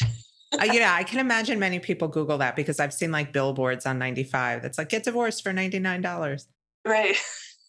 uh, 0.52 0.64
yeah, 0.64 0.94
I 0.94 1.04
can 1.10 1.18
imagine 1.20 1.58
many 1.58 1.78
people 1.78 2.08
Google 2.08 2.38
that 2.38 2.56
because 2.56 2.80
I've 2.80 2.94
seen 2.94 3.12
like 3.12 3.32
billboards 3.32 3.84
on 3.86 3.98
95 3.98 4.62
that's 4.62 4.78
like 4.78 4.88
get 4.88 5.04
divorced 5.04 5.42
for 5.42 5.52
$99. 5.52 6.46
Right. 6.86 7.16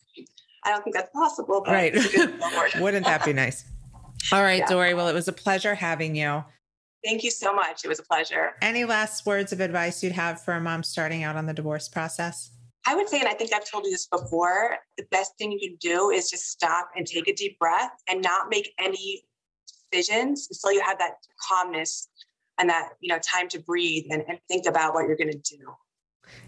I 0.63 0.71
don't 0.71 0.83
think 0.83 0.95
that's 0.95 1.09
possible. 1.11 1.61
But 1.65 1.71
Right. 1.73 1.95
it's 1.95 2.13
a 2.13 2.17
good 2.17 2.39
billboard. 2.39 2.71
Wouldn't 2.79 3.05
that 3.05 3.25
be 3.25 3.33
nice? 3.33 3.65
All 4.31 4.41
right, 4.43 4.59
Yeah. 4.59 4.67
Dory. 4.67 4.93
Well, 4.93 5.07
it 5.07 5.13
was 5.13 5.27
a 5.27 5.33
pleasure 5.33 5.75
having 5.75 6.15
you. 6.15 6.43
Thank 7.03 7.23
you 7.23 7.31
so 7.31 7.53
much. 7.53 7.85
It 7.85 7.87
was 7.87 7.99
a 7.99 8.03
pleasure. 8.03 8.51
Any 8.61 8.83
last 8.83 9.25
words 9.25 9.53
of 9.53 9.61
advice 9.61 10.03
you'd 10.03 10.11
have 10.13 10.41
for 10.41 10.53
a 10.53 10.61
mom 10.61 10.83
starting 10.83 11.23
out 11.23 11.35
on 11.37 11.45
the 11.45 11.53
divorce 11.53 11.87
process? 11.87 12.51
I 12.85 12.95
would 12.95 13.07
say, 13.07 13.19
and 13.19 13.27
I 13.27 13.33
think 13.33 13.53
I've 13.53 13.69
told 13.69 13.85
you 13.85 13.91
this 13.91 14.07
before, 14.07 14.77
the 14.97 15.05
best 15.11 15.33
thing 15.37 15.51
you 15.51 15.59
can 15.59 15.77
do 15.79 16.09
is 16.09 16.29
just 16.29 16.49
stop 16.49 16.89
and 16.95 17.05
take 17.05 17.27
a 17.27 17.33
deep 17.33 17.57
breath 17.59 17.91
and 18.09 18.21
not 18.21 18.49
make 18.49 18.73
any 18.79 19.23
decisions 19.91 20.47
until 20.51 20.73
you 20.73 20.81
have 20.81 20.97
that 20.99 21.13
calmness 21.47 22.09
and 22.57 22.69
that 22.69 22.89
you 22.99 23.13
know 23.13 23.19
time 23.19 23.47
to 23.49 23.59
breathe 23.59 24.05
and, 24.11 24.23
and 24.27 24.39
think 24.49 24.65
about 24.65 24.93
what 24.93 25.07
you're 25.07 25.17
going 25.17 25.31
to 25.31 25.55
do. 25.57 25.73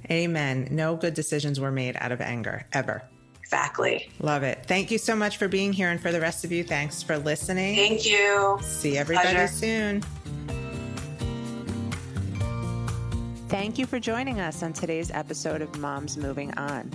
Amen. 0.10 0.67
No 0.71 0.95
good 0.95 1.13
decisions 1.13 1.60
were 1.60 1.71
made 1.71 1.95
out 1.99 2.12
of 2.12 2.21
anger 2.21 2.65
ever. 2.73 3.03
Exactly. 3.51 4.09
Love 4.21 4.43
it. 4.43 4.63
Thank 4.65 4.91
you 4.91 4.97
so 4.97 5.13
much 5.13 5.35
for 5.35 5.49
being 5.49 5.73
here. 5.73 5.89
And 5.89 5.99
for 5.99 6.13
the 6.13 6.21
rest 6.21 6.45
of 6.45 6.53
you, 6.53 6.63
thanks 6.63 7.03
for 7.03 7.17
listening. 7.17 7.75
Thank 7.75 8.05
you. 8.05 8.57
See 8.61 8.97
everybody 8.97 9.27
Pleasure. 9.27 9.53
soon. 9.53 10.01
Thank 13.49 13.77
you 13.77 13.85
for 13.85 13.99
joining 13.99 14.39
us 14.39 14.63
on 14.63 14.71
today's 14.71 15.11
episode 15.11 15.61
of 15.61 15.77
Moms 15.77 16.15
Moving 16.15 16.57
On. 16.57 16.89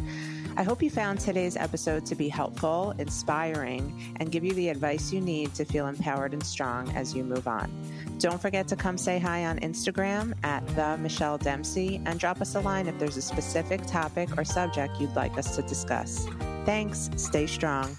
I 0.57 0.63
hope 0.63 0.83
you 0.83 0.89
found 0.89 1.21
today's 1.21 1.59
episode 1.59 2.07
to 2.07 2.15
be 2.15 2.31
helpful, 2.31 2.95
inspiring, 2.99 4.15
and 4.17 4.33
give 4.33 4.43
you 4.43 4.53
the 4.55 4.71
advice 4.71 5.13
you 5.13 5.21
need 5.21 5.53
to 5.57 5.67
feel 5.67 5.87
empowered 5.87 6.33
and 6.33 6.43
strong 6.43 6.89
as 6.97 7.15
you 7.15 7.23
move 7.23 7.47
on. 7.47 7.71
Don't 8.19 8.41
forget 8.41 8.67
to 8.69 8.77
come 8.77 8.97
say 8.97 9.19
hi 9.19 9.45
on 9.45 9.59
Instagram 9.59 10.33
at 10.43 10.67
the 10.69 10.97
Michelle 10.97 11.37
Dempsey 11.37 12.01
and 12.07 12.19
drop 12.19 12.41
us 12.41 12.55
a 12.55 12.61
line 12.61 12.87
if 12.87 12.99
there's 12.99 13.17
a 13.19 13.23
specific 13.23 13.85
topic 13.87 14.39
or 14.39 14.45
subject 14.45 14.99
you'd 14.99 15.15
like 15.15 15.37
us 15.37 15.55
to 15.57 15.63
discuss. 15.63 16.27
Thanks. 16.65 17.11
Stay 17.17 17.47
strong. 17.47 17.97